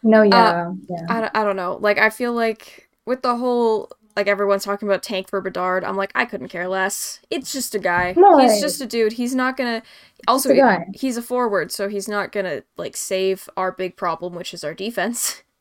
No, 0.03 0.23
yeah, 0.23 0.45
uh, 0.45 0.73
yeah. 0.88 1.31
I, 1.35 1.41
I 1.41 1.45
don't 1.45 1.57
know. 1.57 1.79
Like 1.81 1.99
I 1.99 2.11
feel 2.11 2.33
like 2.33 2.88
with 3.07 3.23
the 3.23 3.37
whole 3.37 3.91
like 4.17 4.27
everyone's 4.27 4.65
talking 4.65 4.88
about 4.88 5.03
tank 5.03 5.29
for 5.29 5.41
Bedard, 5.41 5.85
I'm 5.85 5.97
like 5.97 6.12
I 6.15 6.25
couldn't 6.25 6.49
care 6.49 6.69
less. 6.69 7.21
It's 7.31 7.53
just 7.53 7.75
a 7.75 7.79
guy. 7.79 8.15
No, 8.17 8.38
he's 8.38 8.61
just 8.61 8.81
a 8.81 8.87
dude. 8.87 9.12
He's 9.12 9.35
not 9.35 9.57
gonna. 9.57 9.83
Also, 10.27 10.53
a 10.53 10.85
he's 10.95 11.17
a 11.17 11.23
forward, 11.23 11.71
so 11.71 11.88
he's 11.88 12.09
not 12.09 12.33
gonna 12.33 12.62
like 12.77 12.97
save 12.97 13.49
our 13.57 13.71
big 13.71 13.97
problem, 13.97 14.35
which 14.35 14.53
is 14.53 14.65
our 14.65 14.75
defense. 14.75 15.43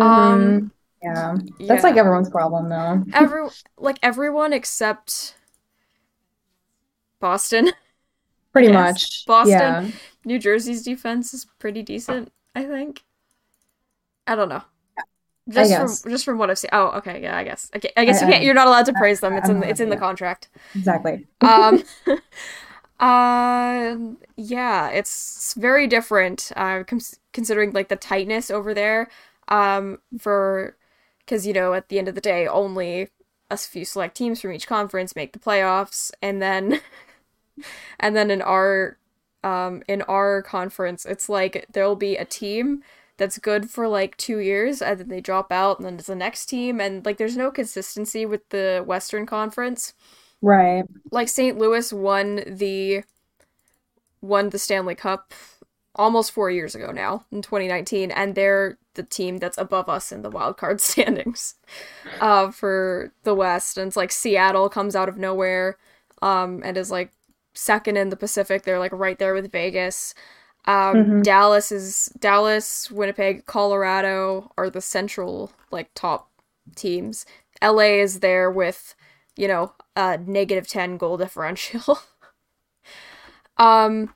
Um, 0.00 0.72
yeah. 1.02 1.34
That's 1.60 1.84
like 1.84 1.96
everyone's 1.96 2.30
problem 2.30 2.68
though. 2.68 3.02
every 3.12 3.48
like 3.78 3.98
everyone 4.02 4.52
except 4.52 5.34
Boston. 7.20 7.70
Pretty 8.52 8.68
Yes. 8.68 8.74
much. 8.74 9.26
Boston. 9.26 9.50
Yeah. 9.86 9.86
New 10.24 10.38
Jersey's 10.38 10.82
defense 10.82 11.32
is 11.32 11.46
pretty 11.58 11.82
decent, 11.82 12.32
I 12.54 12.64
think. 12.64 13.02
I 14.26 14.34
don't 14.36 14.48
know. 14.48 14.62
Just 15.48 16.02
from 16.02 16.10
just 16.12 16.24
from 16.24 16.38
what 16.38 16.50
I've 16.50 16.58
seen. 16.58 16.70
Oh, 16.72 16.88
okay, 16.98 17.20
yeah, 17.20 17.36
I 17.36 17.42
guess. 17.42 17.68
Okay, 17.74 17.90
I 17.96 18.04
guess 18.04 18.22
I- 18.22 18.26
you 18.26 18.32
can't. 18.32 18.42
I- 18.42 18.44
You're 18.44 18.54
not 18.54 18.68
allowed 18.68 18.86
to 18.86 18.92
praise 18.92 19.18
them. 19.20 19.32
It's 19.34 19.48
I'm 19.48 19.56
in 19.56 19.60
not- 19.60 19.68
it's 19.70 19.80
in 19.80 19.88
the 19.90 19.96
contract. 19.96 20.48
Exactly. 20.76 21.26
Um, 21.40 21.82
uh, 23.00 23.96
yeah, 24.36 24.88
it's 24.90 25.54
very 25.54 25.88
different. 25.88 26.52
Uh, 26.54 26.84
cons- 26.84 27.18
considering 27.32 27.72
like 27.72 27.88
the 27.88 27.96
tightness 27.96 28.50
over 28.52 28.72
there. 28.72 29.08
Um, 29.48 29.98
for 30.20 30.76
because 31.24 31.46
you 31.46 31.52
know 31.52 31.74
at 31.74 31.88
the 31.88 31.98
end 31.98 32.08
of 32.08 32.14
the 32.14 32.20
day, 32.20 32.46
only 32.46 33.08
a 33.50 33.56
few 33.56 33.84
select 33.84 34.16
teams 34.16 34.40
from 34.40 34.52
each 34.52 34.66
conference 34.66 35.16
make 35.16 35.32
the 35.32 35.38
playoffs, 35.38 36.10
and 36.22 36.40
then 36.42 36.80
and 38.00 38.16
then 38.16 38.30
in 38.30 38.42
our 38.42 38.98
um 39.44 39.82
in 39.88 40.02
our 40.02 40.42
conference, 40.42 41.04
it's 41.06 41.28
like 41.28 41.66
there'll 41.72 41.96
be 41.96 42.16
a 42.16 42.24
team 42.24 42.82
that's 43.18 43.38
good 43.38 43.70
for 43.70 43.86
like 43.88 44.16
two 44.16 44.38
years 44.38 44.80
and 44.82 44.98
then 45.00 45.08
they 45.08 45.20
drop 45.20 45.52
out 45.52 45.78
and 45.78 45.86
then 45.86 45.94
it's 45.94 46.06
the 46.06 46.14
next 46.16 46.46
team 46.46 46.80
and 46.80 47.04
like 47.04 47.18
there's 47.18 47.36
no 47.36 47.50
consistency 47.50 48.26
with 48.26 48.48
the 48.48 48.82
Western 48.86 49.26
Conference 49.26 49.92
Right. 50.42 50.84
like 51.10 51.28
St. 51.28 51.58
Louis 51.58 51.92
won 51.92 52.42
the 52.46 53.02
won 54.20 54.50
the 54.50 54.58
Stanley 54.58 54.94
Cup 54.94 55.32
almost 55.94 56.32
4 56.32 56.50
years 56.50 56.74
ago 56.74 56.90
now 56.90 57.24
in 57.30 57.42
2019 57.42 58.10
and 58.10 58.34
they're 58.34 58.78
the 58.94 59.02
team 59.02 59.38
that's 59.38 59.58
above 59.58 59.88
us 59.88 60.12
in 60.12 60.22
the 60.22 60.30
wild 60.30 60.56
card 60.56 60.80
standings 60.90 61.54
uh 62.20 62.50
for 62.50 63.12
the 63.24 63.34
West 63.34 63.78
and 63.78 63.88
it's 63.88 63.96
like 63.96 64.12
Seattle 64.12 64.68
comes 64.68 64.96
out 64.96 65.08
of 65.08 65.18
nowhere 65.18 65.76
um 66.22 66.62
and 66.64 66.76
is 66.76 66.90
like 66.90 67.12
second 67.54 67.96
in 67.96 68.08
the 68.10 68.16
Pacific 68.16 68.62
they're 68.62 68.78
like 68.78 68.92
right 68.92 69.18
there 69.18 69.34
with 69.34 69.50
Vegas 69.52 70.14
um 70.66 70.96
Mhm. 70.96 71.22
Dallas 71.22 71.72
is 71.72 72.06
Dallas 72.18 72.90
Winnipeg 72.90 73.46
Colorado 73.46 74.52
are 74.56 74.70
the 74.70 74.80
central 74.80 75.52
like 75.70 75.90
top 75.94 76.30
teams 76.76 77.26
LA 77.60 78.00
is 78.00 78.20
there 78.20 78.50
with 78.50 78.94
you 79.36 79.48
know, 79.48 79.72
a 79.96 80.18
negative 80.18 80.68
10 80.68 80.98
goal 80.98 81.16
differential. 81.16 81.98
um 83.56 84.12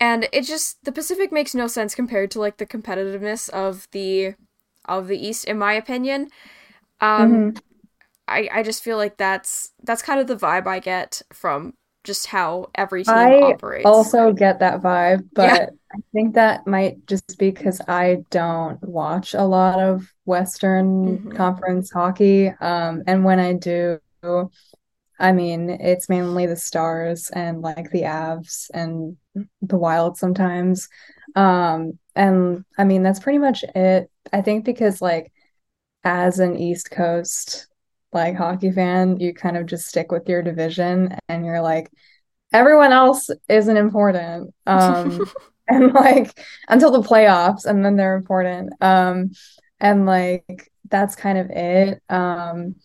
and 0.00 0.28
it 0.32 0.42
just 0.42 0.84
the 0.84 0.92
Pacific 0.92 1.32
makes 1.32 1.54
no 1.54 1.66
sense 1.66 1.94
compared 1.94 2.30
to 2.32 2.40
like 2.40 2.58
the 2.58 2.66
competitiveness 2.66 3.48
of 3.50 3.88
the 3.92 4.34
of 4.86 5.08
the 5.08 5.18
East 5.18 5.44
in 5.44 5.58
my 5.58 5.74
opinion. 5.74 6.30
Um 7.00 7.42
Mhm. 7.42 7.60
I 8.28 8.48
I 8.52 8.62
just 8.62 8.82
feel 8.84 8.96
like 8.98 9.16
that's 9.18 9.72
that's 9.84 10.02
kind 10.02 10.20
of 10.20 10.26
the 10.28 10.36
vibe 10.36 10.66
I 10.66 10.80
get 10.80 11.22
from 11.32 11.74
just 12.04 12.28
how 12.28 12.70
every 12.76 13.04
team 13.04 13.22
operates. 13.22 13.40
I 13.42 13.56
operates. 13.56 13.80
also 13.84 14.32
get 14.32 14.60
that 14.60 14.82
vibe, 14.82 15.28
but 15.34 15.50
Yeah. 15.50 15.58
I 15.92 15.98
think 16.12 16.34
that 16.34 16.66
might 16.66 17.06
just 17.06 17.38
be 17.38 17.50
because 17.50 17.80
I 17.88 18.24
don't 18.30 18.80
watch 18.82 19.34
a 19.34 19.42
lot 19.44 19.80
of 19.80 20.12
Western 20.26 21.20
Mhm. 21.22 21.30
Conference 21.34 21.90
hockey. 21.90 22.48
Um, 22.60 23.02
and 23.06 23.24
when 23.24 23.40
I 23.40 23.54
do, 23.54 23.98
I 25.20 25.32
mean, 25.32 25.68
it's 25.68 26.08
mainly 26.08 26.46
the 26.46 26.56
Stars 26.56 27.30
and 27.30 27.60
like 27.60 27.90
the 27.90 28.02
Avs 28.02 28.70
and 28.72 29.16
the 29.62 29.78
Wild 29.78 30.16
sometimes. 30.16 30.88
Um, 31.36 31.98
and 32.16 32.64
I 32.78 32.84
mean, 32.84 33.02
that's 33.02 33.20
pretty 33.20 33.38
much 33.38 33.62
it. 33.74 34.10
I 34.32 34.40
think 34.40 34.64
because 34.64 35.02
like 35.02 35.32
as 36.02 36.38
an 36.38 36.56
East 36.56 36.90
Coast 36.90 37.68
like 38.12 38.34
hockey 38.34 38.72
fan, 38.72 39.20
you 39.20 39.34
kind 39.34 39.56
of 39.56 39.66
just 39.66 39.86
stick 39.86 40.10
with 40.10 40.28
your 40.28 40.42
division 40.42 41.16
and 41.28 41.44
you're 41.44 41.60
like, 41.60 41.90
everyone 42.52 42.92
else 42.92 43.30
isn't 43.48 43.76
important. 43.76 44.52
Um, 44.66 45.30
and 45.68 45.92
like 45.92 46.38
until 46.68 46.90
the 46.90 47.06
playoffs, 47.06 47.64
and 47.64 47.84
then 47.84 47.96
they're 47.96 48.16
important. 48.16 48.72
Um, 48.80 49.30
and 49.78 50.06
like 50.06 50.70
that's 50.88 51.14
kind 51.14 51.38
of 51.38 51.50
it. 51.50 52.02
Um, 52.08 52.76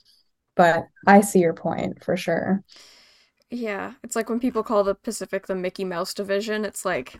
but 0.56 0.86
I 1.08 1.22
see 1.22 1.39
your 1.39 1.54
point 1.54 2.04
for 2.04 2.18
sure. 2.18 2.63
yeah, 3.50 3.94
it's 4.04 4.15
like 4.15 4.30
when 4.30 4.39
people 4.39 4.63
call 4.63 4.84
the 4.84 4.96
Pacific 4.96 5.48
the 5.48 5.56
Mickey 5.56 5.84
Mouse 5.86 6.13
division, 6.13 6.65
it's 6.65 6.86
like 6.86 7.20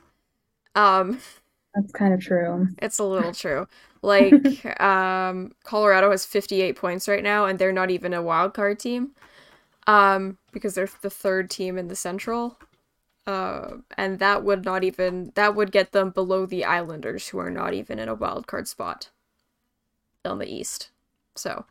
um 0.76 1.20
That's 1.74 1.92
kind 1.92 2.14
of 2.14 2.20
true. 2.22 2.68
It's 2.78 3.00
a 3.00 3.04
little 3.04 3.34
true. 3.34 3.68
Like, 4.02 4.66
um, 4.82 5.54
Colorado 5.64 6.12
has 6.12 6.26
58 6.26 6.76
points 6.76 7.08
right 7.08 7.24
now, 7.24 7.46
and 7.46 7.58
they're 7.58 7.72
not 7.72 7.90
even 7.92 8.14
a 8.14 8.22
wild 8.22 8.54
card 8.54 8.80
team, 8.80 9.12
um, 9.88 10.38
because 10.54 10.76
they're 10.76 10.90
the 11.02 11.10
third 11.10 11.50
team 11.52 11.78
in 11.78 11.88
the 11.90 11.96
Central. 11.96 12.60
Uh, 13.28 13.78
and 13.98 14.20
that 14.20 14.44
would 14.44 14.66
not 14.66 14.84
even 14.84 15.32
that 15.36 15.56
would 15.56 15.72
get 15.72 15.94
them 15.94 16.12
below 16.12 16.46
the 16.46 16.66
Islanders, 16.66 17.30
who 17.30 17.40
are 17.40 17.52
not 17.52 17.74
even 17.74 18.00
in 18.00 18.10
a 18.10 18.16
wild 18.16 18.48
card 18.48 18.68
spot 18.68 19.12
on 20.26 20.40
the 20.40 20.48
East. 20.48 20.90
So, 21.36 21.66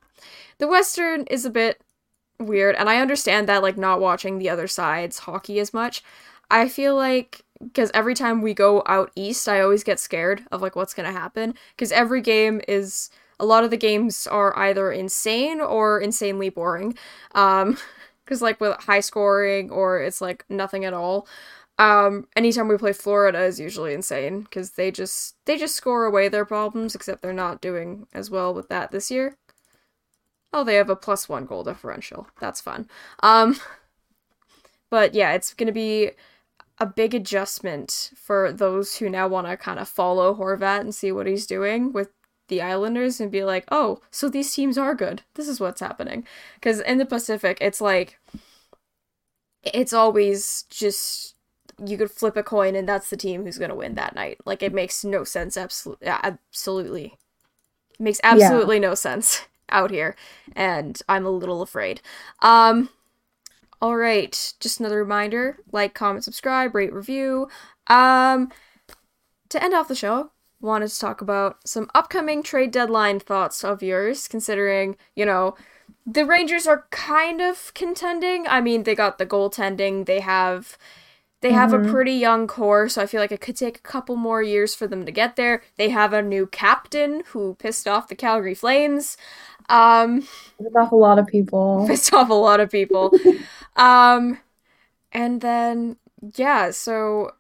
the 0.59 0.69
Western 0.69 1.25
is 1.25 1.45
a 1.45 1.51
bit 1.51 1.83
weird, 2.39 2.77
and 2.77 2.89
I 2.89 2.99
understand 3.01 3.49
that, 3.49 3.63
like, 3.63 3.77
not 3.77 4.01
watching 4.01 4.39
the 4.39 4.51
other 4.51 4.67
side's 4.69 5.21
hockey 5.21 5.59
as 5.59 5.75
much. 5.75 6.03
I 6.51 6.69
feel 6.69 6.95
like 6.95 7.45
because 7.61 7.91
every 7.95 8.15
time 8.15 8.43
we 8.43 8.55
go 8.55 8.83
out 8.87 9.11
east, 9.17 9.49
I 9.49 9.61
always 9.61 9.85
get 9.85 10.01
scared 10.01 10.45
of 10.51 10.63
like 10.63 10.77
what's 10.77 10.95
gonna 10.95 11.13
happen. 11.13 11.55
Because 11.77 11.93
every 11.93 12.21
game 12.21 12.61
is 12.69 13.11
a 13.41 13.47
lot 13.47 13.65
of 13.65 13.71
the 13.71 13.77
games 13.77 14.27
are 14.27 14.57
either 14.59 14.93
insane 14.93 15.61
or 15.61 16.01
insanely 16.01 16.49
boring. 16.51 16.97
Um, 17.35 17.79
because 18.25 18.43
like 18.43 18.61
with 18.61 18.77
high 18.83 19.01
scoring 19.01 19.71
or 19.71 20.01
it's 20.01 20.21
like 20.21 20.45
nothing 20.49 20.85
at 20.85 20.95
all. 20.95 21.27
Um, 21.79 22.29
anytime 22.37 22.69
we 22.69 22.77
play 22.79 22.93
Florida 22.93 23.43
is 23.43 23.59
usually 23.59 23.95
insane 23.95 24.43
because 24.43 24.73
they 24.73 24.91
just 24.91 25.37
they 25.45 25.57
just 25.59 25.75
score 25.77 26.05
away 26.05 26.29
their 26.29 26.45
problems. 26.45 26.95
Except 26.95 27.23
they're 27.23 27.33
not 27.33 27.61
doing 27.61 28.07
as 28.15 28.31
well 28.31 28.55
with 28.55 28.69
that 28.69 28.91
this 28.91 29.11
year. 29.11 29.37
Oh, 30.55 30.63
they 30.63 30.77
have 30.77 30.89
a 30.89 30.95
plus 30.95 31.29
one 31.29 31.47
goal 31.47 31.65
differential. 31.65 32.29
That's 32.41 32.61
fun. 32.61 32.89
Um, 33.25 33.57
but 34.91 35.13
yeah, 35.13 35.33
it's 35.33 35.53
gonna 35.53 35.73
be 35.73 36.13
a 36.79 36.87
big 36.87 37.13
adjustment 37.13 38.13
for 38.17 38.53
those 38.53 38.97
who 38.97 39.11
now 39.11 39.27
want 39.27 39.49
to 39.49 39.57
kind 39.57 39.81
of 39.81 39.89
follow 39.89 40.33
Horvat 40.35 40.81
and 40.81 40.95
see 40.95 41.11
what 41.11 41.27
he's 41.27 41.47
doing 41.47 41.93
with 41.93 42.11
the 42.49 42.63
Islanders 42.63 43.21
and 43.21 43.33
be 43.33 43.45
like, 43.45 43.65
oh, 43.71 44.01
so 44.11 44.29
these 44.29 44.53
teams 44.53 44.79
are 44.79 44.95
good. 44.95 45.23
This 45.35 45.49
is 45.49 45.59
what's 45.61 45.81
happening. 45.81 46.25
Because 46.55 46.81
in 46.81 46.99
the 46.99 47.07
Pacific, 47.07 47.59
it's 47.61 47.81
like, 47.81 48.19
it's 49.63 49.93
always 49.93 50.65
just, 50.69 51.35
you 51.85 51.97
could 51.97 52.11
flip 52.11 52.37
a 52.37 52.43
coin 52.43 52.75
and 52.77 52.89
that's 52.89 53.11
the 53.11 53.17
team 53.17 53.45
who's 53.45 53.59
going 53.59 53.71
to 53.71 53.77
win 53.77 53.95
that 53.95 54.15
night. 54.15 54.39
Like, 54.45 54.63
it 54.63 54.75
makes 54.75 55.05
no 55.05 55.25
sense. 55.25 55.57
Absolutely. 55.57 56.07
Absolutely. 56.09 57.15
It 57.99 58.03
makes 58.03 58.21
absolutely 58.23 58.79
no 58.79 58.95
sense 58.95 59.43
out 59.71 59.91
here. 59.91 60.17
And 60.57 61.01
I'm 61.09 61.27
a 61.27 61.31
little 61.31 61.63
afraid. 61.63 62.01
Um, 62.43 62.91
all 63.83 63.97
right, 63.97 64.55
just 64.61 64.81
another 64.81 64.99
reminder: 64.99 65.59
like, 65.73 65.95
comment, 65.95 66.25
subscribe, 66.25 66.75
rate, 66.75 66.93
review. 66.93 67.49
Um, 67.89 68.51
to 69.49 69.63
end 69.63 69.75
off 69.75 69.89
the 69.89 69.95
show, 69.95 70.31
wanted 70.61 70.89
to 70.89 70.99
talk 70.99 71.21
about 71.21 71.67
some 71.69 71.91
upcoming 71.95 72.43
trade 72.43 72.71
deadline 72.71 73.21
thoughts 73.21 73.63
of 73.65 73.83
yours, 73.83 74.29
considering 74.29 74.97
you 75.15 75.25
know 75.27 75.55
the 76.07 76.25
Rangers 76.25 76.67
are 76.67 76.87
kind 76.91 77.41
of 77.41 77.73
contending. 77.75 78.47
I 78.47 78.61
mean, 78.61 78.83
they 78.85 78.95
got 78.95 79.19
the 79.19 79.27
goaltending, 79.27 80.07
they 80.07 80.21
have. 80.21 80.79
They 81.43 81.53
have 81.53 81.75
a 81.75 81.79
Mhm. 81.79 81.81
pretty 81.81 82.13
young 82.15 82.47
core, 82.47 82.89
so 82.89 83.03
I 83.03 83.07
feel 83.07 83.21
like 83.21 83.31
it 83.31 83.41
could 83.43 83.57
take 83.57 83.77
a 83.77 83.83
couple 83.83 84.17
more 84.17 84.43
years 84.43 84.75
for 84.75 84.87
them 84.87 85.05
to 85.07 85.13
get 85.13 85.37
there. 85.37 85.63
They 85.77 85.91
have 85.91 86.13
a 86.15 86.23
new 86.23 86.47
captain 86.47 87.23
who 87.29 87.55
pissed 87.57 87.87
off 87.87 88.09
the 88.09 88.15
Calgary 88.17 88.55
Flames. 88.55 89.19
Um, 89.69 90.27
There's 90.59 90.75
off 90.77 90.93
a 90.93 90.97
lot 90.97 91.19
of 91.19 91.27
people. 91.27 91.87
pissed 91.87 92.13
off 92.13 92.31
a 92.31 92.35
lot 92.35 92.61
of 92.61 92.71
people. 92.71 93.15
um, 93.77 94.39
and 95.13 95.41
then 95.41 95.97
yeah, 96.37 96.71
so 96.71 97.33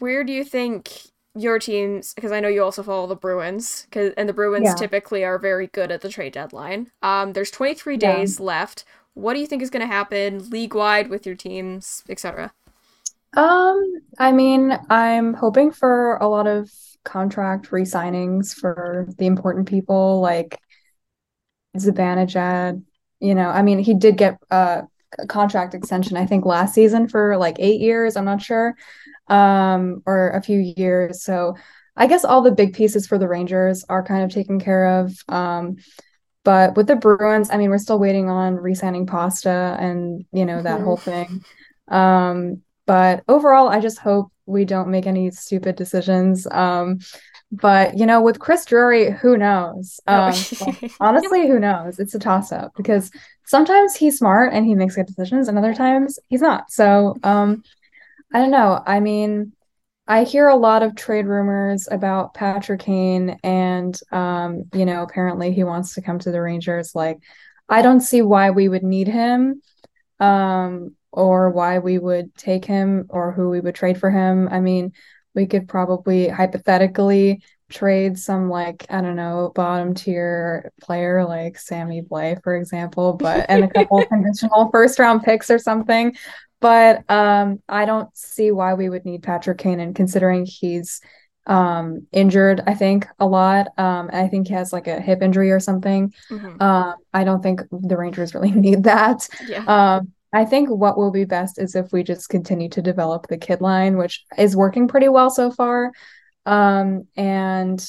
where 0.00 0.24
do 0.24 0.32
you 0.32 0.44
think 0.44 0.92
your 1.36 1.58
teams? 1.58 2.14
Because 2.14 2.32
I 2.32 2.40
know 2.40 2.48
you 2.48 2.62
also 2.64 2.82
follow 2.82 3.06
the 3.06 3.16
Bruins, 3.16 3.86
cause, 3.92 4.12
and 4.16 4.28
the 4.28 4.32
Bruins 4.34 4.74
Yeah. 4.74 4.74
typically 4.74 5.24
are 5.24 5.38
very 5.38 5.68
good 5.68 5.90
at 5.92 6.02
the 6.02 6.08
trade 6.10 6.34
deadline. 6.34 6.90
Um, 7.02 7.32
there's 7.34 7.50
23 7.50 7.96
Yeah. 7.96 7.98
days 7.98 8.40
left. 8.40 8.84
What 9.14 9.34
do 9.34 9.40
you 9.40 9.46
think 9.46 9.62
is 9.62 9.70
going 9.70 9.82
to 9.86 9.92
happen 9.92 10.50
league 10.50 10.74
wide 10.74 11.10
with 11.10 11.26
your 11.26 11.36
teams, 11.36 12.04
etc.? 12.08 12.52
Um, 13.34 14.00
I 14.18 14.32
mean, 14.32 14.72
I'm 14.90 15.34
hoping 15.34 15.70
for 15.72 16.16
a 16.16 16.28
lot 16.28 16.46
of 16.46 16.70
contract 17.04 17.70
re-signings 17.72 18.54
for 18.54 19.06
the 19.18 19.26
important 19.26 19.68
people 19.68 20.20
like 20.20 20.58
Zibanejad. 21.76 22.82
You 23.20 23.34
know, 23.34 23.48
I 23.48 23.62
mean, 23.62 23.78
he 23.78 23.94
did 23.94 24.16
get 24.16 24.38
a 24.50 24.84
contract 25.28 25.74
extension, 25.74 26.16
I 26.16 26.26
think 26.26 26.44
last 26.44 26.74
season 26.74 27.08
for 27.08 27.36
like 27.36 27.56
eight 27.58 27.80
years, 27.80 28.16
I'm 28.16 28.24
not 28.24 28.42
sure, 28.42 28.76
um, 29.28 30.02
or 30.06 30.30
a 30.30 30.42
few 30.42 30.58
years. 30.76 31.22
So, 31.22 31.56
I 31.96 32.06
guess 32.06 32.24
all 32.24 32.42
the 32.42 32.52
big 32.52 32.74
pieces 32.74 33.08
for 33.08 33.18
the 33.18 33.26
Rangers 33.26 33.84
are 33.88 34.04
kind 34.04 34.22
of 34.22 34.30
taken 34.30 34.60
care 34.60 35.00
of. 35.00 35.12
Um, 35.28 35.76
but 36.44 36.76
with 36.76 36.86
the 36.86 36.94
Bruins, 36.96 37.50
I 37.50 37.56
mean, 37.56 37.70
we're 37.70 37.78
still 37.78 37.98
waiting 37.98 38.30
on 38.30 38.54
re-signing 38.54 39.06
Pasta 39.06 39.76
and 39.80 40.24
you 40.32 40.46
know 40.46 40.62
that 40.62 40.80
Mhm. 40.80 40.84
whole 40.84 40.96
thing. 40.96 41.44
Um, 41.88 42.62
but 42.86 43.24
overall, 43.28 43.68
I 43.68 43.80
just 43.80 43.98
hope 43.98 44.30
we 44.48 44.64
don't 44.64 44.88
make 44.88 45.06
any 45.06 45.30
stupid 45.30 45.76
decisions. 45.76 46.46
Um, 46.50 46.98
but 47.52 47.96
you 47.96 48.06
know, 48.06 48.20
with 48.20 48.38
Chris 48.38 48.64
Drury, 48.64 49.10
who 49.10 49.36
knows? 49.36 50.00
Um, 50.06 50.34
honestly, 51.00 51.46
who 51.46 51.58
knows? 51.58 51.98
It's 51.98 52.14
a 52.14 52.18
toss-up 52.18 52.72
because 52.76 53.10
sometimes 53.44 53.94
he's 53.94 54.18
smart 54.18 54.52
and 54.52 54.66
he 54.66 54.74
makes 54.74 54.96
good 54.96 55.06
decisions, 55.06 55.48
and 55.48 55.56
other 55.56 55.74
times 55.74 56.18
he's 56.28 56.42
not. 56.42 56.70
So, 56.70 57.16
um, 57.22 57.62
I 58.32 58.40
don't 58.40 58.50
know. 58.50 58.82
I 58.84 59.00
mean, 59.00 59.52
I 60.06 60.24
hear 60.24 60.48
a 60.48 60.56
lot 60.56 60.82
of 60.82 60.94
trade 60.94 61.26
rumors 61.26 61.88
about 61.90 62.34
Patrick 62.34 62.80
Kane, 62.80 63.38
and 63.42 63.98
um, 64.12 64.64
you 64.74 64.84
know, 64.84 65.02
apparently 65.02 65.52
he 65.52 65.64
wants 65.64 65.94
to 65.94 66.02
come 66.02 66.18
to 66.18 66.30
the 66.30 66.42
Rangers. 66.42 66.94
Like, 66.94 67.18
I 67.68 67.80
don't 67.80 68.00
see 68.00 68.20
why 68.20 68.50
we 68.50 68.68
would 68.68 68.82
need 68.82 69.08
him, 69.08 69.62
um, 70.20 70.96
or 71.18 71.50
why 71.50 71.78
we 71.80 71.98
would 71.98 72.34
take 72.36 72.64
him, 72.64 73.06
or 73.10 73.32
who 73.32 73.50
we 73.50 73.60
would 73.60 73.74
trade 73.74 73.98
for 73.98 74.10
him. 74.10 74.48
I 74.50 74.60
mean, 74.60 74.92
we 75.34 75.46
could 75.46 75.68
probably 75.68 76.28
hypothetically 76.28 77.42
trade 77.70 78.18
some 78.18 78.48
like, 78.48 78.86
I 78.88 79.00
don't 79.00 79.16
know, 79.16 79.52
bottom 79.54 79.94
tier 79.94 80.72
player 80.80 81.24
like 81.24 81.58
Sammy 81.58 82.00
Blay, 82.00 82.36
for 82.42 82.56
example, 82.56 83.14
but 83.14 83.46
and 83.48 83.64
a 83.64 83.68
couple 83.68 84.02
conditional 84.08 84.70
first 84.70 84.98
round 84.98 85.24
picks 85.24 85.50
or 85.50 85.58
something. 85.58 86.16
But 86.60 87.08
um, 87.10 87.62
I 87.68 87.84
don't 87.84 88.16
see 88.16 88.50
why 88.50 88.74
we 88.74 88.88
would 88.88 89.04
need 89.04 89.22
Patrick 89.22 89.58
Kane, 89.58 89.80
and 89.80 89.94
considering 89.94 90.46
he's 90.46 91.00
um 91.46 92.06
injured, 92.12 92.62
I 92.66 92.74
think 92.74 93.06
a 93.18 93.26
lot. 93.26 93.68
Um, 93.78 94.10
I 94.12 94.28
think 94.28 94.48
he 94.48 94.54
has 94.54 94.72
like 94.72 94.86
a 94.86 95.00
hip 95.00 95.22
injury 95.22 95.50
or 95.50 95.60
something. 95.60 96.12
Mhm. 96.30 96.60
Um, 96.60 96.94
I 97.12 97.24
don't 97.24 97.42
think 97.42 97.62
the 97.70 97.96
Rangers 97.96 98.34
really 98.34 98.50
need 98.66 98.84
that. 98.84 99.28
Yeah. 99.46 99.64
Um, 99.66 100.12
I 100.32 100.44
think 100.44 100.68
what 100.68 100.98
will 100.98 101.10
be 101.10 101.24
best 101.24 101.58
is 101.58 101.74
if 101.74 101.92
we 101.92 102.02
just 102.02 102.28
continue 102.28 102.68
to 102.70 102.82
develop 102.82 103.26
the 103.26 103.38
kid 103.38 103.60
line, 103.60 103.96
which 103.96 104.24
is 104.36 104.56
working 104.56 104.88
pretty 104.88 105.08
well 105.08 105.30
so 105.30 105.50
far. 105.50 105.92
Um, 106.44 107.06
and 107.16 107.84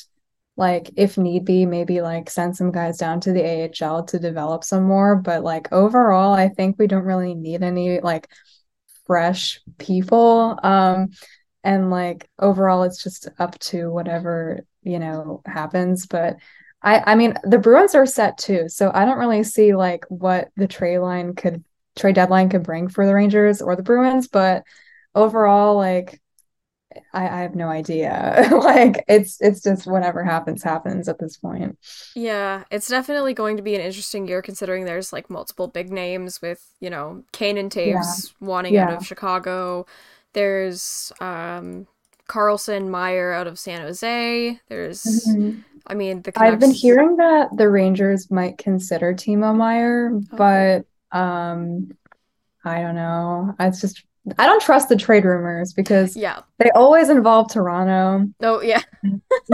like 0.55 0.91
if 0.95 1.17
need 1.17 1.45
be, 1.45 1.65
maybe 1.65 2.01
like 2.01 2.29
send 2.29 2.55
some 2.55 2.71
guys 2.71 2.97
down 2.97 3.21
to 3.21 3.31
the 3.31 3.71
AHL 3.81 4.03
to 4.05 4.19
develop 4.19 4.63
some 4.63 4.83
more. 4.83 5.15
But 5.15 5.43
like 5.43 5.71
overall, 5.71 6.33
I 6.33 6.49
think 6.49 6.77
we 6.77 6.87
don't 6.87 7.05
really 7.05 7.33
need 7.33 7.63
any 7.63 7.99
like 8.01 8.29
fresh 9.05 9.59
people. 9.77 10.59
Um, 10.61 11.09
and 11.63 11.89
like 11.89 12.29
overall, 12.39 12.83
it's 12.83 13.03
just 13.03 13.27
up 13.37 13.57
to 13.59 13.89
whatever, 13.89 14.65
you 14.83 14.99
know, 14.99 15.41
happens. 15.45 16.05
But 16.05 16.37
I 16.81 17.03
I 17.05 17.15
mean 17.15 17.35
the 17.43 17.57
Bruins 17.57 17.95
are 17.95 18.05
set 18.05 18.37
too, 18.37 18.69
so 18.69 18.91
I 18.93 19.05
don't 19.05 19.17
really 19.17 19.43
see 19.43 19.75
like 19.75 20.05
what 20.09 20.49
the 20.55 20.67
trade 20.67 20.99
line 20.99 21.35
could 21.35 21.63
trade 21.99 22.15
deadline 22.15 22.49
could 22.49 22.63
bring 22.63 22.87
for 22.89 23.05
the 23.05 23.15
Rangers 23.15 23.61
or 23.61 23.75
the 23.75 23.83
Bruins, 23.83 24.27
but 24.27 24.63
overall, 25.15 25.75
like 25.77 26.19
I, 27.13 27.27
I 27.29 27.41
have 27.41 27.55
no 27.55 27.69
idea. 27.69 28.49
Like 28.51 29.03
it's 29.07 29.41
it's 29.41 29.61
just 29.63 29.87
whatever 29.87 30.23
happens, 30.23 30.63
happens 30.63 31.07
at 31.09 31.19
this 31.19 31.37
point. 31.37 31.77
Yeah, 32.15 32.63
it's 32.71 32.87
definitely 32.87 33.33
going 33.33 33.57
to 33.57 33.63
be 33.63 33.75
an 33.75 33.81
interesting 33.81 34.27
year 34.27 34.41
considering 34.41 34.85
there's 34.85 35.13
like 35.13 35.29
multiple 35.29 35.67
big 35.67 35.91
names 35.91 36.41
with, 36.41 36.73
you 36.79 36.89
know, 36.89 37.23
Kane 37.31 37.57
and 37.57 37.71
Toews 37.71 38.33
wanting 38.39 38.77
out 38.77 38.91
of 38.91 39.05
Chicago. 39.05 39.85
There's 40.33 41.11
um 41.19 41.87
Karlsson 42.27 42.89
Meier 42.89 43.31
out 43.31 43.47
of 43.47 43.59
San 43.59 43.81
Jose. 43.81 44.59
There's 44.67 45.37
I 45.87 45.93
mean 45.93 46.23
the 46.23 46.31
I've 46.35 46.59
been 46.59 46.71
hearing 46.71 47.17
that 47.17 47.49
the 47.55 47.69
Rangers 47.69 48.31
might 48.31 48.57
consider 48.57 49.13
Timo 49.13 49.55
Meier, 49.55 50.11
Oh. 50.31 50.37
but 50.37 50.85
um 51.11 51.91
I 52.65 52.81
don't 52.81 52.95
know. 52.95 53.55
It's 53.59 53.81
just 53.81 54.03
I 54.37 54.45
don't 54.45 54.61
trust 54.61 54.89
the 54.89 54.95
trade 54.97 55.25
rumors 55.25 55.73
because 55.73 56.15
Yeah. 56.15 56.41
they 56.59 56.69
always 56.71 57.09
involve 57.09 57.51
Toronto. 57.51 58.29
Oh 58.41 58.61
yeah. 58.61 58.81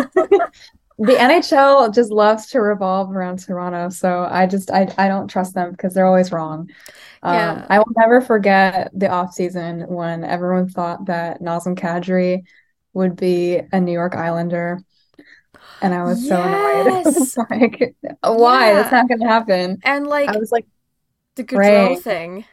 The 0.97 1.11
NHL 1.13 1.93
just 1.93 2.09
loves 2.09 2.47
to 2.51 2.61
revolve 2.61 3.13
around 3.13 3.39
Toronto, 3.39 3.89
so 3.89 4.25
I 4.31 4.45
just 4.47 4.71
I 4.71 4.87
I 4.97 5.09
don't 5.09 5.27
trust 5.27 5.53
them 5.53 5.71
because 5.71 5.93
they're 5.93 6.05
always 6.05 6.31
wrong. 6.31 6.69
Um, 7.21 7.33
Yeah. 7.35 7.65
I 7.69 7.79
will 7.79 7.91
never 7.97 8.21
forget 8.21 8.91
the 8.93 9.09
off 9.09 9.33
season 9.33 9.81
when 9.89 10.23
everyone 10.23 10.69
thought 10.69 11.05
that 11.07 11.41
Nazem 11.41 11.77
Kadri 11.77 12.43
would 12.93 13.17
be 13.17 13.59
a 13.73 13.79
New 13.81 13.91
York 13.91 14.15
Islander, 14.15 14.79
and 15.81 15.93
I 15.93 16.03
was 16.03 16.25
so 16.25 16.41
annoyed. 16.41 17.03
Yes. 17.05 17.37
Like, 17.37 17.95
why? 18.23 18.73
That's 18.73 18.91
not 18.93 19.09
going 19.09 19.19
to 19.19 19.27
happen. 19.27 19.79
And 19.83 20.07
like 20.07 20.29
I 20.29 20.37
was 20.37 20.51
like, 20.53 20.65
the 21.35 21.43
Gaudreau 21.43 21.95
Right. 21.95 22.01
thing. 22.01 22.45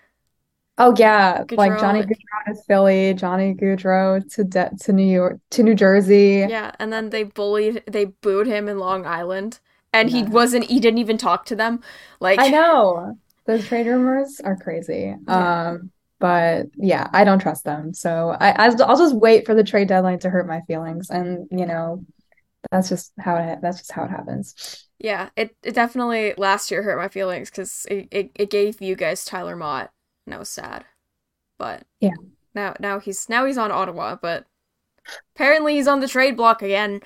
oh 0.78 0.94
yeah, 0.98 1.44
like 1.56 1.78
Johnny 1.78 2.02
Gaudreau 2.02 2.44
to 2.46 2.54
Philly, 2.66 3.14
Johnny 3.14 3.54
Gaudreau 3.54 4.20
to 4.34 4.44
De 4.44 4.70
to 4.80 4.92
New 4.92 5.04
York 5.10 5.38
to 5.50 5.62
New 5.62 5.74
Jersey. 5.74 6.46
Yeah, 6.48 6.72
and 6.78 6.92
then 6.92 7.10
they 7.10 7.24
bullied 7.24 7.82
they 7.86 8.06
booed 8.06 8.46
him 8.46 8.68
in 8.68 8.78
Long 8.78 9.06
Island. 9.06 9.60
And 9.92 10.08
he 10.10 10.22
wasn't 10.24 10.64
he 10.66 10.80
didn't 10.80 10.98
even 10.98 11.18
talk 11.18 11.44
to 11.46 11.56
them. 11.56 11.82
Like 12.20 12.38
I 12.38 12.48
know. 12.48 13.18
Those 13.46 13.66
trade 13.66 13.86
rumors 13.86 14.40
are 14.40 14.56
crazy. 14.56 15.14
Yeah. 15.28 15.54
Um, 15.72 15.90
but 16.20 16.66
yeah, 16.76 17.08
I 17.12 17.24
don't 17.24 17.40
trust 17.40 17.64
them. 17.64 17.92
So 17.92 18.36
I 18.40 18.52
I'll 18.52 18.96
just 18.98 19.16
wait 19.16 19.44
for 19.46 19.54
the 19.54 19.64
trade 19.64 19.88
deadline 19.88 20.20
to 20.20 20.30
hurt 20.30 20.46
my 20.46 20.60
feelings, 20.62 21.10
and 21.10 21.48
you 21.50 21.66
know, 21.66 22.04
that's 22.70 22.88
just 22.88 23.12
how 23.18 23.36
it 23.36 23.60
that's 23.62 23.78
just 23.78 23.92
how 23.92 24.04
it 24.04 24.10
happens. 24.10 24.86
Yeah, 24.98 25.30
it, 25.36 25.56
it 25.62 25.74
definitely 25.74 26.34
last 26.36 26.70
year 26.70 26.82
hurt 26.82 26.98
my 26.98 27.08
feelings 27.08 27.50
because 27.50 27.86
it, 27.90 28.08
it, 28.10 28.30
it 28.36 28.50
gave 28.50 28.80
you 28.80 28.94
guys 28.94 29.24
Tyler 29.24 29.56
Motte, 29.56 29.90
and 30.26 30.34
I 30.34 30.38
was 30.38 30.48
sad. 30.48 30.84
But 31.58 31.84
Yeah. 32.00 32.16
now 32.54 32.76
now 32.80 33.00
he's 33.00 33.28
now 33.28 33.46
he's 33.46 33.58
on 33.58 33.72
Ottawa, 33.72 34.16
but 34.20 34.46
apparently 35.36 35.76
he's 35.76 35.88
on 35.88 36.00
the 36.00 36.08
trade 36.08 36.36
block 36.36 36.62
again. 36.62 37.02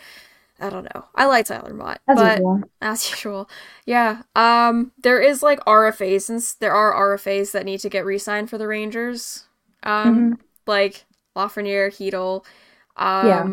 I 0.60 0.70
don't 0.70 0.84
know. 0.94 1.06
I 1.14 1.26
like 1.26 1.46
Tyler 1.46 1.74
Motte, 1.74 2.00
As 2.08 2.20
but 2.20 2.22
usual. 2.22 2.68
as 2.82 3.10
usual, 3.10 3.50
yeah. 3.86 4.22
Um, 4.36 4.92
there 4.98 5.20
is 5.20 5.42
like 5.42 5.60
RFAs, 5.66 6.30
and 6.30 6.42
there 6.60 6.74
are 6.74 6.94
RFAs 6.94 7.52
that 7.52 7.66
need 7.66 7.80
to 7.80 7.90
get 7.90 8.06
re-signed 8.06 8.50
for 8.50 8.58
the 8.58 8.68
Rangers. 8.68 9.46
Um, 9.84 10.28
Mhm. 10.28 10.40
like 10.66 11.06
Lafreniere, 11.36 11.90
Heedle. 11.90 12.44
Yeah. 13.20 13.50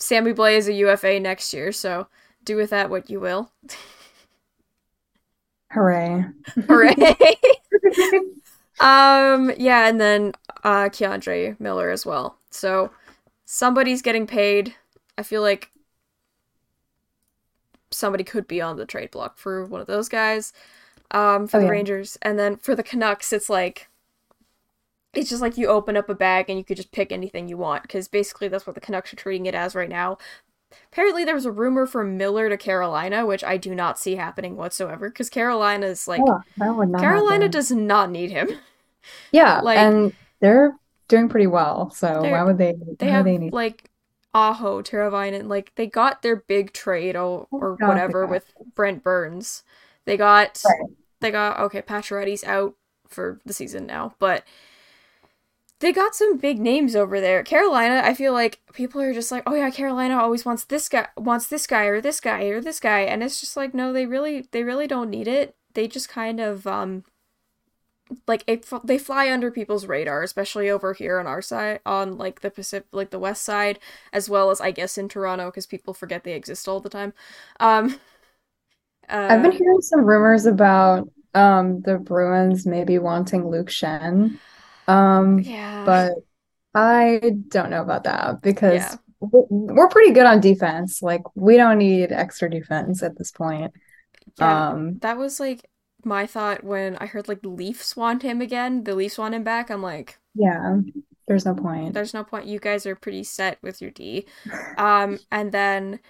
Sammy 0.00 0.32
Blay 0.32 0.56
is 0.56 0.66
a 0.68 0.72
UFA 0.72 1.20
next 1.20 1.54
year, 1.54 1.72
so 1.72 2.08
do 2.44 2.56
with 2.56 2.70
that 2.70 2.90
what 2.90 3.10
you 3.10 3.20
will. 3.20 3.52
Hooray. 5.72 6.24
Hooray! 6.66 6.94
um, 8.80 9.52
yeah, 9.56 9.88
and 9.88 10.00
then 10.00 10.32
uh 10.64 10.88
K'Andre 10.88 11.58
Miller 11.60 11.90
as 11.90 12.04
well. 12.04 12.38
So 12.50 12.90
somebody's 13.46 14.02
getting 14.02 14.26
paid. 14.26 14.74
I 15.18 15.22
feel 15.22 15.42
like 15.42 15.70
somebody 17.90 18.24
could 18.24 18.46
be 18.46 18.60
on 18.60 18.76
the 18.76 18.86
trade 18.86 19.10
block 19.10 19.38
for 19.38 19.64
one 19.66 19.80
of 19.80 19.86
those 19.86 20.08
guys. 20.08 20.52
Um, 21.12 21.48
for 21.48 21.58
Oh, 21.58 21.60
the 21.60 21.66
yeah. 21.66 21.72
Rangers, 21.72 22.18
and 22.22 22.38
then 22.38 22.56
for 22.56 22.74
the 22.76 22.84
Canucks, 22.84 23.32
it's 23.32 23.50
like 23.50 23.89
it's 25.14 25.28
just 25.30 25.42
like 25.42 25.56
you 25.58 25.66
open 25.68 25.96
up 25.96 26.08
a 26.08 26.14
bag 26.14 26.46
and 26.48 26.58
you 26.58 26.64
could 26.64 26.76
just 26.76 26.92
pick 26.92 27.10
anything 27.12 27.48
you 27.48 27.56
want 27.56 27.82
because 27.82 28.08
basically 28.08 28.48
that's 28.48 28.66
what 28.66 28.74
the 28.74 28.80
Canucks 28.80 29.12
are 29.12 29.16
treating 29.16 29.46
it 29.46 29.54
as 29.54 29.74
right 29.74 29.88
now. 29.88 30.18
Apparently, 30.92 31.24
there 31.24 31.34
was 31.34 31.46
a 31.46 31.50
rumor 31.50 31.84
from 31.84 32.16
Miller 32.16 32.48
to 32.48 32.56
Carolina, 32.56 33.26
which 33.26 33.42
I 33.42 33.56
do 33.56 33.74
not 33.74 33.98
see 33.98 34.14
happening 34.14 34.56
whatsoever 34.56 35.08
because 35.08 35.28
Carolina 35.28 35.86
is 35.86 36.06
like 36.06 36.20
Oh, 36.24 36.42
not 36.84 37.00
Carolina 37.00 37.44
happen. 37.46 37.50
does 37.50 37.70
not 37.72 38.10
need 38.10 38.30
him. 38.30 38.48
Yeah, 39.32 39.60
like- 39.62 39.78
and 39.78 40.12
they're 40.40 40.76
doing 41.08 41.28
pretty 41.30 41.46
well. 41.46 41.90
So 41.90 42.20
why 42.22 42.42
would 42.42 42.58
they 42.58 42.74
They 42.98 43.08
have 43.08 43.24
they 43.24 43.38
need 43.38 43.52
like 43.52 43.88
Aho, 44.34 44.82
Teravainen, 44.82 45.48
like 45.48 45.72
they 45.74 45.86
got 45.86 46.20
their 46.22 46.36
big 46.36 46.72
trade 46.74 47.16
or, 47.16 47.48
Oh 47.50 47.58
or 47.58 47.76
God, 47.80 47.88
whatever 47.88 48.26
with 48.26 48.52
Brent 48.74 49.02
Burns. 49.02 49.62
They 50.04 50.16
got 50.18 50.62
Right. 50.64 50.90
they 51.20 51.30
got 51.30 51.58
okay, 51.60 51.80
Pacioretty's 51.82 52.44
out 52.44 52.74
for 53.08 53.40
the 53.46 53.54
season 53.54 53.86
now, 53.86 54.14
but 54.18 54.44
they 55.80 55.92
got 55.92 56.14
some 56.14 56.36
big 56.38 56.58
names 56.60 56.94
over 56.94 57.20
there. 57.20 57.42
Carolina, 57.42 58.02
I 58.04 58.14
feel 58.14 58.32
like 58.32 58.60
people 58.74 59.00
are 59.00 59.12
just 59.14 59.32
like, 59.32 59.42
"Oh 59.46 59.54
yeah, 59.54 59.70
Carolina 59.70 60.16
always 60.18 60.44
wants 60.44 60.64
this 60.64 60.88
guy, 60.88 61.08
wants 61.16 61.46
this 61.48 61.66
guy 61.66 61.84
or 61.86 62.00
this 62.00 62.20
guy 62.20 62.44
or 62.44 62.60
this 62.60 62.80
guy." 62.80 63.00
And 63.00 63.22
it's 63.22 63.40
just 63.40 63.56
like, 63.56 63.74
"No, 63.74 63.92
they 63.92 64.06
really 64.06 64.48
they 64.52 64.62
really 64.64 64.86
don't 64.86 65.10
need 65.10 65.28
it. 65.28 65.56
They 65.74 65.88
just 65.88 66.08
kind 66.08 66.40
of 66.40 66.66
um 66.66 67.04
like 68.26 68.42
it, 68.46 68.66
they 68.84 68.98
fly 68.98 69.30
under 69.30 69.50
people's 69.50 69.86
radar, 69.86 70.22
especially 70.22 70.68
over 70.68 70.92
here 70.94 71.18
on 71.20 71.26
our 71.26 71.42
side, 71.42 71.80
on 71.86 72.18
like 72.18 72.40
the 72.40 72.50
Pacific, 72.50 72.88
like 72.92 73.10
the 73.10 73.18
west 73.18 73.42
side, 73.42 73.78
as 74.12 74.28
well 74.28 74.50
as 74.50 74.60
I 74.60 74.72
guess 74.72 74.98
in 74.98 75.08
Toronto, 75.08 75.46
because 75.46 75.66
people 75.66 75.94
forget 75.94 76.24
they 76.24 76.32
exist 76.34 76.68
all 76.68 76.80
the 76.80 76.88
time. 76.88 77.12
Um, 77.60 78.00
uh, 79.08 79.28
I've 79.28 79.42
been 79.42 79.52
hearing 79.52 79.80
some 79.82 80.04
rumors 80.04 80.46
about 80.46 81.08
um 81.34 81.80
the 81.82 81.98
Bruins 81.98 82.66
maybe 82.66 82.98
wanting 82.98 83.48
Luke 83.48 83.70
Shen. 83.70 84.40
Um 84.90 85.38
yeah, 85.38 85.84
but 85.84 86.12
I 86.74 87.20
don't 87.48 87.70
know 87.70 87.82
about 87.82 88.04
that 88.04 88.42
because 88.42 88.74
Yeah. 88.74 88.98
we're 89.20 89.88
pretty 89.88 90.12
good 90.12 90.26
on 90.26 90.40
defense. 90.40 91.02
Like 91.02 91.22
we 91.34 91.56
don't 91.56 91.78
need 91.78 92.12
extra 92.12 92.50
defense 92.50 93.02
at 93.02 93.16
this 93.18 93.32
point. 93.32 93.72
Yeah, 94.36 94.62
Um, 94.70 95.00
that 95.00 95.18
was 95.18 95.40
like 95.40 95.68
my 96.04 96.26
thought 96.26 96.64
when 96.64 96.96
I 96.96 97.06
heard 97.06 97.28
like 97.28 97.42
the 97.42 97.48
Leafs 97.48 97.96
want 97.96 98.22
him 98.22 98.40
again. 98.40 98.84
The 98.84 98.94
Leafs 98.94 99.18
want 99.18 99.34
him 99.34 99.44
back. 99.44 99.70
I'm 99.70 99.82
like, 99.82 100.18
yeah, 100.34 100.76
there's 101.26 101.44
no 101.44 101.54
point. 101.54 101.94
there's 101.94 102.14
no 102.14 102.24
point. 102.24 102.46
You 102.46 102.58
guys 102.60 102.86
are 102.86 102.96
pretty 102.96 103.24
set 103.24 103.58
with 103.62 103.80
your 103.80 103.90
D. 103.90 104.26
Um, 104.78 105.18
and 105.30 105.52
then 105.52 106.00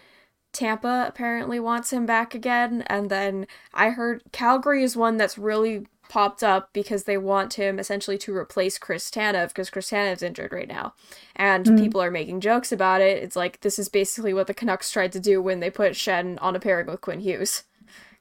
Tampa 0.52 1.06
apparently 1.08 1.60
wants 1.60 1.92
him 1.92 2.06
back 2.06 2.34
again. 2.34 2.84
And 2.88 3.10
then 3.10 3.46
I 3.74 3.90
heard 3.90 4.22
Calgary 4.32 4.82
is 4.84 4.96
one 4.96 5.16
that's 5.18 5.38
really 5.38 5.86
popped 6.10 6.44
up 6.44 6.70
because 6.74 7.04
they 7.04 7.18
want 7.18 7.54
him 7.54 7.78
essentially 7.80 8.18
to 8.18 8.36
replace 8.36 8.78
Chris 8.78 9.10
Tanev 9.10 9.48
because 9.50 9.70
Chris 9.70 9.90
Tanev's 9.90 10.22
injured 10.24 10.52
right 10.52 10.68
now. 10.68 10.94
And 11.36 11.70
Mhm. 11.70 11.76
people 11.76 12.02
are 12.02 12.12
making 12.12 12.42
jokes 12.42 12.72
about 12.72 13.00
it. 13.02 13.22
It's 13.22 13.36
like 13.36 13.62
this 13.62 13.78
is 13.80 13.88
basically 13.88 14.34
what 14.34 14.48
the 14.48 14.54
Canucks 14.54 14.92
tried 14.92 15.12
to 15.12 15.20
do 15.20 15.42
when 15.42 15.60
they 15.60 15.70
put 15.70 15.94
Schenn 15.94 16.38
on 16.42 16.56
a 16.56 16.60
pairing 16.60 16.88
with 16.88 17.02
Quinn 17.02 17.20
Hughes. 17.20 17.64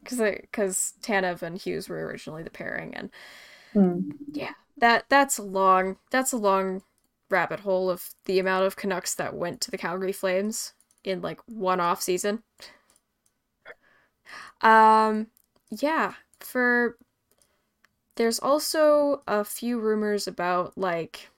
Because 0.03 0.19
because 0.41 0.93
Tanev 1.01 1.43
and 1.43 1.57
Hughes 1.57 1.89
were 1.89 2.05
originally 2.05 2.43
the 2.43 2.49
pairing, 2.49 2.95
and 2.95 3.11
Hmm. 3.73 4.11
yeah, 4.33 4.53
that 4.77 5.05
that's 5.09 5.37
a 5.37 5.43
long 5.43 5.97
that's 6.11 6.31
a 6.33 6.37
long 6.37 6.83
rabbit 7.29 7.61
hole 7.61 7.89
of 7.89 8.09
the 8.25 8.39
amount 8.39 8.65
of 8.65 8.75
Canucks 8.75 9.13
that 9.15 9.35
went 9.35 9.61
to 9.61 9.71
the 9.71 9.77
Calgary 9.77 10.11
Flames 10.11 10.73
in 11.03 11.21
like 11.21 11.39
one 11.47 11.79
off 11.79 12.01
season. 12.01 12.43
Um 14.61 15.27
yeah, 15.71 16.13
for 16.39 16.97
there's 18.19 18.37
also 18.39 19.23
a 19.27 19.45
few 19.45 19.79
rumors 19.79 20.27
about 20.27 20.77
like 20.77 21.29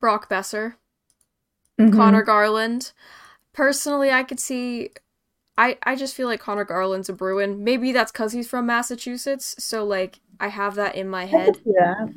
Brock 0.00 0.28
Boeser, 0.28 0.76
Mhm. 1.78 1.92
Conor 1.96 2.22
Garland. 2.22 2.92
Personally, 3.52 4.10
I 4.12 4.24
could 4.24 4.40
see 4.40 4.90
I 5.58 5.78
I 5.84 5.96
just 5.96 6.14
feel 6.16 6.28
like 6.28 6.40
Conor 6.40 6.64
Garland's 6.64 7.08
a 7.10 7.14
Bruin. 7.14 7.64
Maybe 7.64 7.92
that's 7.92 8.12
cuz 8.12 8.32
he's 8.32 8.48
from 8.48 8.66
Massachusetts, 8.66 9.56
so 9.58 9.84
like 9.84 10.20
I 10.40 10.48
have 10.48 10.76
that 10.76 10.94
in 10.96 11.08
my 11.08 11.26
head. 11.26 11.60
that. 11.66 12.12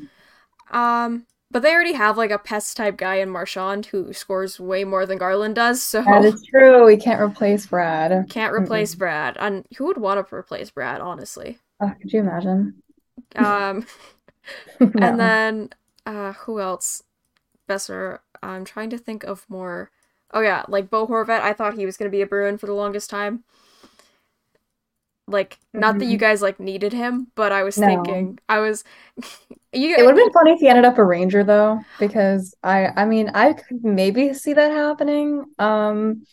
Um, 0.71 1.25
but 1.51 1.61
they 1.61 1.73
already 1.73 1.93
have 1.93 2.17
like 2.17 2.31
a 2.31 2.39
pest 2.39 2.75
type 2.77 2.97
guy 2.97 3.15
in 3.15 3.29
Marchand 3.29 3.88
who 3.88 4.13
scores 4.13 4.59
way 4.59 4.83
more 4.83 5.05
than 5.05 5.17
Garland 5.17 5.55
does, 5.55 5.81
so 5.81 6.03
That 6.03 6.25
is 6.25 6.43
true. 6.43 6.85
We 6.85 6.97
can't 6.97 7.21
replace 7.21 7.65
Brad. 7.65 8.27
can't 8.29 8.53
replace 8.53 8.93
Brad. 8.95 9.35
And 9.39 9.65
who 9.77 9.85
would 9.88 9.97
want 9.97 10.27
to 10.27 10.35
replace 10.35 10.69
Brad, 10.71 11.01
honestly? 11.01 11.59
Oh, 11.79 11.93
could 12.01 12.11
you 12.11 12.19
imagine? 12.19 12.81
Um, 13.36 13.86
No. 14.95 15.02
and 15.02 15.19
then 15.19 15.69
uh, 16.06 16.34
who 16.34 16.60
else? 16.60 17.04
Boeser. 17.69 18.19
I'm 18.43 18.65
trying 18.65 18.89
to 18.91 18.98
think 18.98 19.24
of 19.24 19.45
more. 19.50 19.91
Oh 20.34 20.41
yeah, 20.41 20.63
like 20.67 20.89
Bo 20.89 21.08
Horvat. 21.08 21.41
I 21.41 21.54
thought 21.54 21.76
he 21.76 21.86
was 21.88 21.98
gonna 21.98 22.12
be 22.12 22.21
a 22.21 22.28
Bruin 22.28 22.58
for 22.58 22.67
the 22.67 22.74
longest 22.74 23.10
time. 23.10 23.43
Like, 25.28 25.60
not 25.74 25.98
that 26.00 26.06
you 26.06 26.17
guys 26.17 26.41
like 26.43 26.60
needed 26.60 26.93
him, 26.93 27.32
but 27.36 27.52
I 27.52 27.63
was 27.63 27.78
No. 27.78 27.82
thinking, 27.82 28.38
I 28.48 28.60
was. 28.60 28.84
you. 29.74 29.98
It 29.98 30.04
would 30.04 30.12
have 30.12 30.17
been 30.17 30.32
funny 30.34 30.52
if 30.52 30.60
he 30.60 30.67
ended 30.67 30.86
up 30.86 30.98
a 30.98 31.04
Ranger 31.04 31.43
though, 31.43 31.86
because 31.98 32.54
I 32.63 32.88
I 32.88 33.06
mean 33.06 33.30
I 33.34 33.54
could 33.54 33.84
maybe 33.84 34.34
see 34.34 34.54
that 34.54 34.71
happening. 34.71 35.45
Um, 35.58 36.26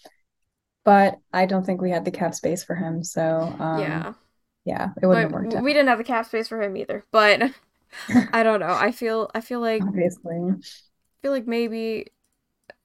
but 0.84 1.18
I 1.32 1.46
don't 1.46 1.64
think 1.66 1.80
we 1.82 1.90
had 1.90 2.04
the 2.04 2.10
cap 2.12 2.34
space 2.34 2.64
for 2.64 2.76
him, 2.76 3.04
so 3.04 3.56
um 3.60 4.04
Yeah. 4.04 4.14
Yeah, 4.64 4.90
it 5.00 5.06
wouldn't 5.06 5.24
have 5.24 5.32
worked 5.32 5.54
out, 5.54 5.62
we 5.64 5.72
didn't 5.72 5.88
have 5.88 5.98
the 5.98 6.04
cap 6.04 6.26
space 6.26 6.48
for 6.48 6.60
him 6.62 6.76
either. 6.76 7.04
But 7.10 7.50
I 8.32 8.42
don't 8.42 8.60
know. 8.60 8.74
I 8.74 8.92
feel 8.92 9.30
I 9.34 9.40
feel 9.40 9.60
like 9.60 9.82
I 9.82 9.86
obviously. 9.86 10.54
feel 11.22 11.32
like 11.32 11.46
maybe 11.46 12.06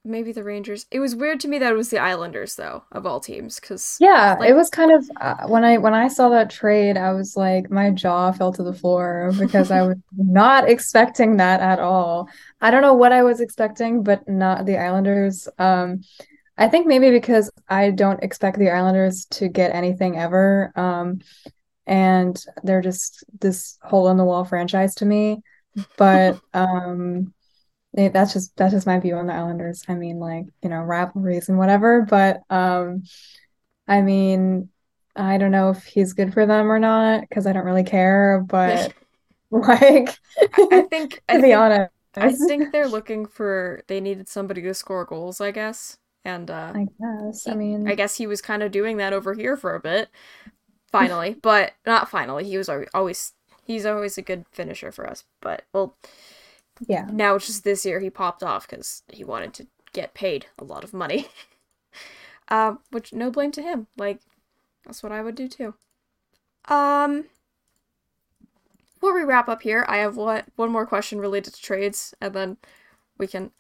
maybe 0.06 0.32
the 0.32 0.44
Rangers. 0.44 0.86
It 0.90 1.00
was 1.02 1.16
weird 1.16 1.40
to 1.42 1.48
me 1.50 1.60
that 1.60 1.74
it 1.74 1.76
was 1.76 1.90
the 1.90 2.00
Islanders 2.00 2.56
though, 2.56 2.84
of 2.94 3.06
all 3.06 3.20
teams, 3.20 3.60
because 3.60 3.98
Yeah, 4.00 4.38
Like- 4.40 4.50
it 4.50 4.54
was 4.54 4.70
kind 4.70 4.92
of 4.92 5.10
uh, 5.20 5.48
when 5.48 5.64
I 5.66 5.78
when 5.78 5.94
I 5.94 6.08
saw 6.08 6.30
that 6.30 6.50
trade, 6.50 6.98
I 6.98 7.14
was 7.14 7.36
like 7.36 7.70
my 7.70 7.92
jaw 7.92 8.32
fell 8.32 8.54
to 8.54 8.64
the 8.64 8.74
floor 8.74 9.32
because 9.38 9.70
I 9.72 9.82
was 9.88 9.98
not 10.16 10.70
expecting 10.70 11.38
that 11.38 11.60
at 11.60 11.80
all. 11.80 12.30
I 12.62 12.72
don't 12.72 12.82
know 12.82 12.94
what 12.94 13.12
I 13.12 13.24
was 13.24 13.42
expecting, 13.42 14.04
but 14.04 14.28
not 14.28 14.66
the 14.66 14.78
Islanders. 14.78 15.48
Um, 15.60 16.02
I 16.58 16.70
think 16.70 16.88
maybe 16.88 17.12
because 17.12 17.52
I 17.70 17.92
don't 17.92 18.24
expect 18.24 18.58
the 18.60 18.72
Islanders 18.72 19.26
to 19.32 19.48
get 19.48 19.76
anything 19.76 20.18
ever. 20.18 20.72
Um, 20.76 21.20
and 21.88 22.40
they're 22.64 22.82
just 22.84 23.26
this 23.42 23.80
hole 23.84 24.10
in 24.10 24.18
the 24.18 24.26
wall 24.26 24.46
franchise 24.46 24.96
to 24.98 25.06
me. 25.06 25.42
But 25.98 26.40
um, 26.54 27.34
eh, 27.98 28.10
that's 28.10 28.34
just 28.34 28.56
that's 28.58 28.74
just 28.74 28.88
my 28.88 29.00
view 29.00 29.16
on 29.16 29.28
the 29.28 29.34
Islanders. 29.34 29.84
I 29.88 29.96
mean, 29.96 30.20
like, 30.20 30.46
you 30.64 30.70
know, 30.70 30.82
rivalries 30.82 31.50
and 31.50 31.58
whatever, 31.58 32.04
but 32.10 32.42
um, 32.50 33.04
I 33.88 34.02
mean, 34.02 34.70
I 35.16 35.38
don't 35.38 35.52
know 35.52 35.72
if 35.72 35.86
he's 35.86 36.14
good 36.14 36.34
for 36.34 36.46
them 36.46 36.72
or 36.72 36.80
not 36.80 37.22
because 37.22 37.48
I 37.48 37.54
don't 37.54 37.66
really 37.66 37.84
care, 37.84 38.44
but 38.48 38.94
like, 39.52 40.20
I 40.72 40.82
think 40.90 41.24
I 41.30 41.34
to 41.34 41.42
be 41.42 41.48
think, 41.50 41.54
honest, 41.54 41.92
I 42.20 42.34
think 42.34 42.72
they're 42.72 42.88
looking 42.88 43.26
for 43.26 43.84
they 43.88 44.00
needed 44.02 44.28
somebody 44.30 44.62
to 44.64 44.74
score 44.74 45.06
goals, 45.06 45.42
I 45.42 45.52
guess. 45.52 45.98
And 46.26 46.50
uh 46.52 46.76
I 46.76 46.88
guess. 47.00 47.48
I 47.48 47.56
mean, 47.56 47.88
I 47.88 47.96
guess 47.96 48.18
he 48.18 48.28
was 48.28 48.42
kind 48.42 48.64
of 48.64 48.72
doing 48.72 48.98
that 48.98 49.14
over 49.14 49.34
here 49.34 49.58
for 49.58 49.76
a 49.76 49.80
bit. 49.80 50.10
Finally, 50.92 51.36
but 51.42 51.74
not 51.86 52.10
finally. 52.10 52.46
He 52.46 52.58
was 52.58 52.70
always 52.70 53.34
he's 53.64 53.86
always 53.86 54.18
a 54.18 54.22
good 54.22 54.46
finisher 54.52 54.92
for 54.92 55.08
us. 55.08 55.26
But 55.42 55.64
well, 55.74 55.98
yeah. 56.88 57.08
now 57.12 57.36
it's 57.36 57.48
just 57.48 57.64
this 57.64 57.86
year 57.86 58.00
he 58.00 58.10
popped 58.10 58.42
off 58.42 58.68
because 58.68 59.04
he 59.12 59.24
wanted 59.24 59.54
to 59.56 59.68
get 59.94 60.14
paid 60.14 60.48
a 60.58 60.64
lot 60.64 60.84
of 60.84 60.94
money. 60.94 61.28
um, 62.48 62.80
which 62.92 63.14
no 63.14 63.30
blame 63.30 63.52
to 63.52 63.62
him. 63.62 63.88
Like 63.98 64.22
that's 64.86 65.04
what 65.04 65.12
I 65.12 65.22
would 65.22 65.36
do 65.36 65.48
too. 65.48 65.76
Um, 66.70 67.26
before 68.94 69.14
we 69.14 69.24
wrap 69.24 69.50
up 69.50 69.62
here, 69.62 69.86
I 69.88 69.98
have 69.98 70.16
what 70.16 70.46
one 70.56 70.72
more 70.72 70.86
question 70.86 71.20
related 71.20 71.54
to 71.54 71.62
trades, 71.62 72.14
and 72.22 72.34
then 72.34 72.58
we 73.18 73.28
can 73.28 73.52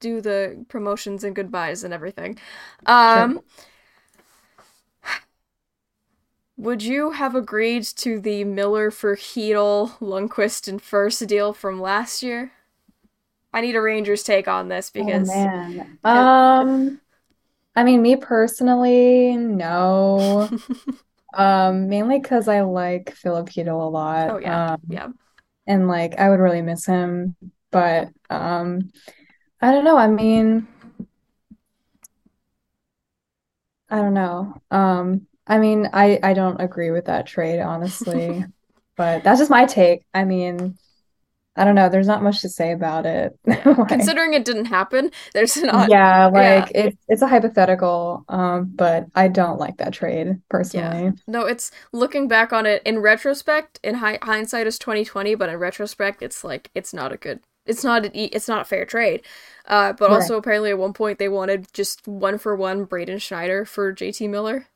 do 0.00 0.20
the 0.20 0.64
promotions 0.68 1.24
and 1.24 1.34
goodbyes 1.36 1.84
and 1.84 1.94
everything. 1.94 2.38
Um. 2.86 3.40
Would 6.58 6.82
you 6.82 7.12
have 7.12 7.34
agreed 7.34 7.84
to 7.96 8.20
the 8.20 8.44
Miller 8.44 8.90
for 8.90 9.16
Chytil, 9.16 9.98
Lundqvist, 10.00 10.68
and 10.68 10.80
first 10.82 11.26
deal 11.26 11.52
from 11.54 11.80
last 11.80 12.22
year? 12.22 12.52
I 13.52 13.60
need 13.60 13.76
a 13.76 13.80
Rangers 13.80 14.22
take 14.22 14.48
on 14.48 14.68
this 14.68 14.90
Oh 14.98 15.18
because 15.18 15.18
man. 15.18 15.98
Um, 16.04 17.00
I 17.76 17.84
mean, 17.84 18.02
me 18.02 18.16
personally, 18.16 19.36
no. 19.36 20.50
Um, 21.34 21.88
mainly 21.88 22.20
because 22.20 22.48
I 22.48 22.62
like 22.62 23.12
Filip 23.14 23.48
Chytil 23.48 23.80
a 23.82 23.90
lot. 23.90 24.28
Oh, 24.28 24.38
yeah. 24.38 24.62
Um, 24.74 24.80
yeah, 24.88 25.08
and 25.66 25.88
like 25.88 26.16
I 26.18 26.30
would 26.30 26.40
really 26.40 26.62
miss 26.62 26.86
him, 26.86 27.36
but 27.72 28.08
um, 28.30 28.92
I 29.60 29.72
don't 29.72 29.84
know. 29.84 29.98
I 29.98 30.08
mean, 30.08 30.68
I 33.88 33.96
don't 33.96 34.14
know. 34.14 34.60
Um, 34.70 35.26
I 35.46 35.58
mean, 35.58 35.88
I 35.92 36.18
I 36.22 36.34
don't 36.34 36.60
agree 36.60 36.90
with 36.90 37.06
that 37.06 37.26
trade, 37.26 37.60
honestly, 37.60 38.44
but 38.96 39.24
that's 39.24 39.38
just 39.40 39.50
my 39.50 39.66
take. 39.66 40.04
I 40.14 40.24
mean, 40.24 40.78
I 41.56 41.64
don't 41.64 41.74
know. 41.76 41.88
There's 41.90 42.08
not 42.08 42.22
much 42.22 42.42
to 42.42 42.48
say 42.50 42.72
about 42.72 43.06
it. 43.06 43.38
Like, 43.66 43.88
considering 43.88 44.34
it 44.34 44.44
didn't 44.44 44.66
happen, 44.66 45.10
there's 45.32 45.56
not. 45.56 45.92
yeah, 45.92 46.26
like 46.26 46.70
it's 46.74 46.96
it's 47.08 47.22
a 47.22 47.26
hypothetical, 47.28 48.24
um, 48.28 48.70
but 48.74 49.06
I 49.14 49.28
don't 49.28 49.58
like 49.58 49.78
that 49.78 49.92
trade 49.92 50.40
personally. 50.48 51.12
No, 51.26 51.44
it's 51.46 51.70
looking 51.92 52.28
back 52.28 52.52
on 52.52 52.66
it 52.66 52.82
in 52.84 53.00
retrospect. 53.00 53.80
In 53.82 53.96
hi- 53.96 54.18
hindsight, 54.22 54.66
is 54.66 54.78
twenty 54.78 55.04
twenty, 55.04 55.34
but 55.34 55.48
in 55.48 55.56
retrospect, 55.58 56.22
it's 56.22 56.44
like 56.44 56.70
it's 56.74 56.94
not 56.94 57.12
a 57.12 57.16
good. 57.16 57.40
It's 57.66 57.82
not 57.82 58.06
an 58.06 58.14
e- 58.16 58.26
It's 58.32 58.46
not 58.48 58.62
a 58.62 58.64
fair 58.64 58.84
trade. 58.84 59.22
Uh, 59.66 59.92
but 59.92 60.10
Right. 60.10 60.12
also 60.12 60.36
apparently 60.36 60.70
at 60.70 60.78
one 60.78 60.92
point 60.92 61.18
they 61.18 61.28
wanted 61.28 61.66
just 61.72 62.06
one 62.06 62.38
for 62.38 62.54
one 62.54 62.84
Braden 62.84 63.18
Schneider 63.18 63.64
for 63.64 63.92
JT 63.92 64.28
Miller. 64.28 64.66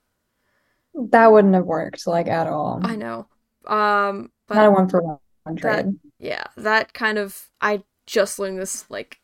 That 0.95 1.32
wouldn't 1.32 1.55
have 1.55 1.66
worked 1.66 2.07
like 2.07 2.28
at 2.28 2.47
all. 2.47 2.80
I 2.82 2.97
know. 2.97 3.26
Um, 3.66 4.30
but 4.47 4.57
Not 4.57 4.66
a 4.66 4.70
one 4.70 4.88
for 4.88 5.18
one 5.45 5.57
trade. 5.57 5.99
yeah, 6.18 6.45
that 6.57 6.95
kind 6.95 7.18
of 7.18 7.49
I 7.61 7.82
just 8.07 8.38
learned 8.38 8.59
this 8.59 8.88
like 8.91 9.20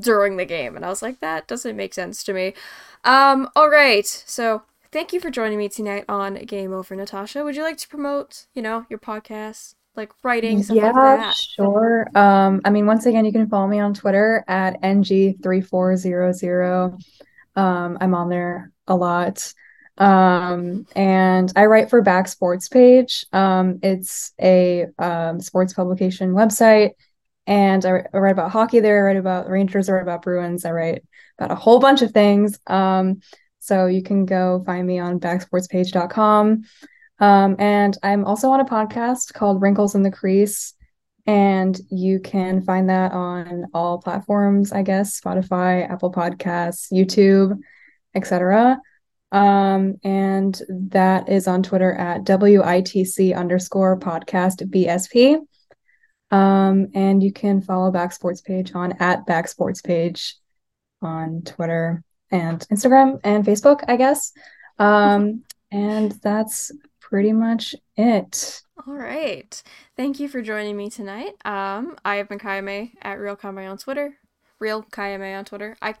during 0.00 0.36
the 0.36 0.44
game 0.44 0.74
and 0.76 0.84
I 0.84 0.88
was 0.88 1.02
like 1.02 1.20
that 1.20 1.46
doesn't 1.46 1.76
make 1.76 1.94
sense 1.94 2.24
to 2.24 2.32
me. 2.34 2.54
Um 3.04 3.48
all 3.56 3.70
right. 3.70 4.06
So, 4.06 4.62
thank 4.92 5.12
you 5.12 5.20
for 5.20 5.30
joining 5.30 5.58
me 5.58 5.68
tonight 5.68 6.04
on 6.08 6.34
Game 6.34 6.72
Over 6.72 6.96
Natasha. 6.96 7.44
Would 7.44 7.56
you 7.56 7.62
like 7.62 7.78
to 7.78 7.88
promote, 7.88 8.46
you 8.54 8.62
know, 8.62 8.86
your 8.90 8.98
podcast, 8.98 9.74
like 9.96 10.12
writing 10.24 10.62
stuff 10.62 10.82
like 10.82 10.86
Yeah, 10.92 10.92
that? 11.00 11.32
sure. 11.32 12.08
Um, 12.14 12.60
I 12.64 12.70
mean, 12.70 12.86
once 12.86 13.06
again, 13.06 13.24
you 13.24 13.32
can 13.32 13.48
follow 13.48 13.66
me 13.66 13.80
on 13.80 13.94
Twitter 13.94 14.44
at 14.48 14.80
NG3400. 14.82 16.98
Um, 17.56 17.98
I'm 18.00 18.14
on 18.14 18.28
there 18.28 18.72
a 18.86 18.94
lot. 18.96 19.52
Um, 19.96 20.86
and 20.96 21.52
I 21.54 21.66
write 21.66 21.90
for 21.90 22.02
Back 22.02 22.28
Sports 22.28 22.68
Page. 22.68 23.26
Um, 23.32 23.78
it's 23.82 24.32
a 24.40 24.86
um, 24.98 25.40
sports 25.40 25.72
publication 25.72 26.32
website. 26.32 26.92
And 27.46 27.84
I, 27.84 28.04
I 28.12 28.18
write 28.18 28.32
about 28.32 28.50
hockey 28.50 28.80
there. 28.80 29.06
I 29.06 29.12
write 29.12 29.16
about 29.18 29.48
Rangers. 29.48 29.88
I 29.88 29.92
write 29.92 30.02
about 30.02 30.22
Bruins. 30.22 30.64
I 30.64 30.72
write 30.72 31.04
about 31.38 31.52
a 31.52 31.60
whole 31.60 31.78
bunch 31.78 32.02
of 32.02 32.12
things. 32.12 32.58
Um, 32.66 33.20
so 33.58 33.86
you 33.86 34.02
can 34.02 34.26
go 34.26 34.62
find 34.66 34.86
me 34.86 34.98
on 34.98 35.20
backsportspage.com. 35.20 36.64
Um, 37.20 37.56
and 37.58 37.96
I'm 38.02 38.24
also 38.24 38.50
on 38.50 38.60
a 38.60 38.64
podcast 38.64 39.32
called 39.32 39.62
Wrinkles 39.62 39.94
in 39.94 40.02
the 40.02 40.10
Crease. 40.10 40.74
And 41.26 41.78
you 41.90 42.20
can 42.20 42.62
find 42.62 42.90
that 42.90 43.12
on 43.12 43.66
all 43.72 43.98
platforms, 43.98 44.72
I 44.72 44.82
guess 44.82 45.18
Spotify, 45.18 45.88
Apple 45.88 46.12
Podcasts, 46.12 46.92
YouTube, 46.92 47.58
etc. 48.14 48.78
Um, 49.32 49.96
and 50.04 50.60
that 50.68 51.28
is 51.28 51.48
on 51.48 51.62
Twitter 51.62 51.92
at 51.92 52.24
WITC 52.24 53.36
underscore 53.36 53.98
podcast 53.98 54.62
BSP. 54.70 55.38
Um, 56.30 56.88
and 56.94 57.22
you 57.22 57.32
can 57.32 57.60
follow 57.60 57.90
Back 57.90 58.12
Sports 58.12 58.40
Page 58.40 58.72
on 58.74 58.92
at 59.00 59.26
Back 59.26 59.48
Sports 59.48 59.82
Page 59.82 60.36
on 61.02 61.42
Twitter 61.42 62.02
and 62.30 62.60
Instagram 62.72 63.20
and 63.24 63.44
Facebook, 63.44 63.84
I 63.86 63.96
guess. 63.96 64.32
Um, 64.78 65.44
and 65.70 66.12
that's 66.22 66.72
pretty 67.00 67.32
much 67.32 67.74
it. 67.96 68.62
All 68.86 68.94
right. 68.94 69.62
Thank 69.96 70.18
you 70.18 70.28
for 70.28 70.42
joining 70.42 70.76
me 70.76 70.90
tonight. 70.90 71.34
Um, 71.44 71.96
I 72.04 72.16
have 72.16 72.28
been 72.28 72.38
Kayame 72.38 72.92
at 73.02 73.20
Real 73.20 73.36
Kayame 73.36 73.70
on 73.70 73.78
Twitter. 73.78 74.14
Real 74.58 74.82
Kayame 74.82 75.38
on 75.38 75.44
Twitter. 75.44 75.76
I 75.80 75.94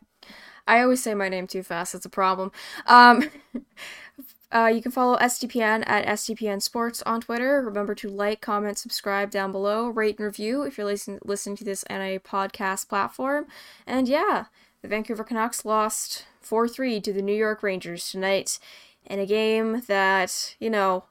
I 0.66 0.80
always 0.80 1.02
say 1.02 1.14
my 1.14 1.28
name 1.28 1.46
too 1.46 1.62
fast. 1.62 1.94
It's 1.94 2.06
a 2.06 2.10
problem. 2.10 2.52
Um, 2.86 3.28
uh, 4.52 4.70
you 4.74 4.80
can 4.80 4.92
follow 4.92 5.16
SDPN 5.18 5.84
at 5.86 6.06
SDPN 6.06 6.62
Sports 6.62 7.02
on 7.02 7.20
Twitter. 7.20 7.62
Remember 7.62 7.94
to 7.96 8.08
like, 8.08 8.40
comment, 8.40 8.78
subscribe 8.78 9.30
down 9.30 9.52
below, 9.52 9.88
rate 9.88 10.18
and 10.18 10.24
review 10.26 10.62
if 10.62 10.78
you're 10.78 10.86
listening 10.86 11.18
listening 11.24 11.56
to 11.56 11.64
this 11.64 11.84
on 11.90 12.00
a 12.00 12.18
podcast 12.18 12.88
platform. 12.88 13.46
And 13.86 14.08
yeah, 14.08 14.46
the 14.82 14.88
Vancouver 14.88 15.24
Canucks 15.24 15.64
lost 15.64 16.26
4 16.40 16.68
3 16.68 17.00
to 17.00 17.12
the 17.12 17.22
New 17.22 17.34
York 17.34 17.62
Rangers 17.62 18.10
tonight 18.10 18.58
in 19.04 19.18
a 19.18 19.26
game 19.26 19.82
that, 19.86 20.56
you 20.58 20.70
know, 20.70 21.04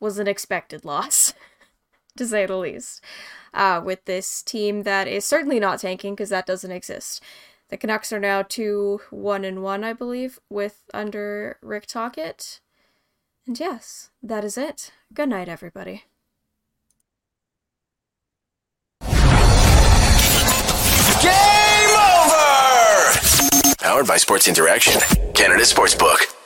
was 0.00 0.18
an 0.18 0.28
expected 0.28 0.84
loss, 0.84 1.34
to 2.16 2.26
say 2.26 2.46
the 2.46 2.56
least. 2.56 3.02
Uh, 3.52 3.80
with 3.84 4.04
this 4.06 4.42
team 4.42 4.82
that 4.82 5.06
is 5.06 5.24
certainly 5.24 5.60
not 5.60 5.78
tanking 5.78 6.14
because 6.14 6.30
that 6.30 6.46
doesn't 6.46 6.72
exist. 6.72 7.22
The 7.70 7.76
Canucks 7.76 8.12
are 8.12 8.20
now 8.20 8.42
two 8.42 9.00
one 9.10 9.44
and 9.44 9.62
one, 9.62 9.84
I 9.84 9.92
believe, 9.92 10.38
with 10.48 10.82
under 10.92 11.58
Rick 11.62 11.86
Tocchet. 11.86 12.60
And 13.46 13.58
yes, 13.58 14.10
that 14.22 14.44
is 14.44 14.56
it. 14.56 14.92
Good 15.12 15.28
night, 15.28 15.48
everybody. 15.48 16.04
Game 21.20 21.90
over! 21.90 23.12
Powered 23.80 24.06
by 24.06 24.16
Sports 24.18 24.48
Interaction, 24.48 25.00
Canada 25.34 25.62
Sportsbook. 25.62 26.43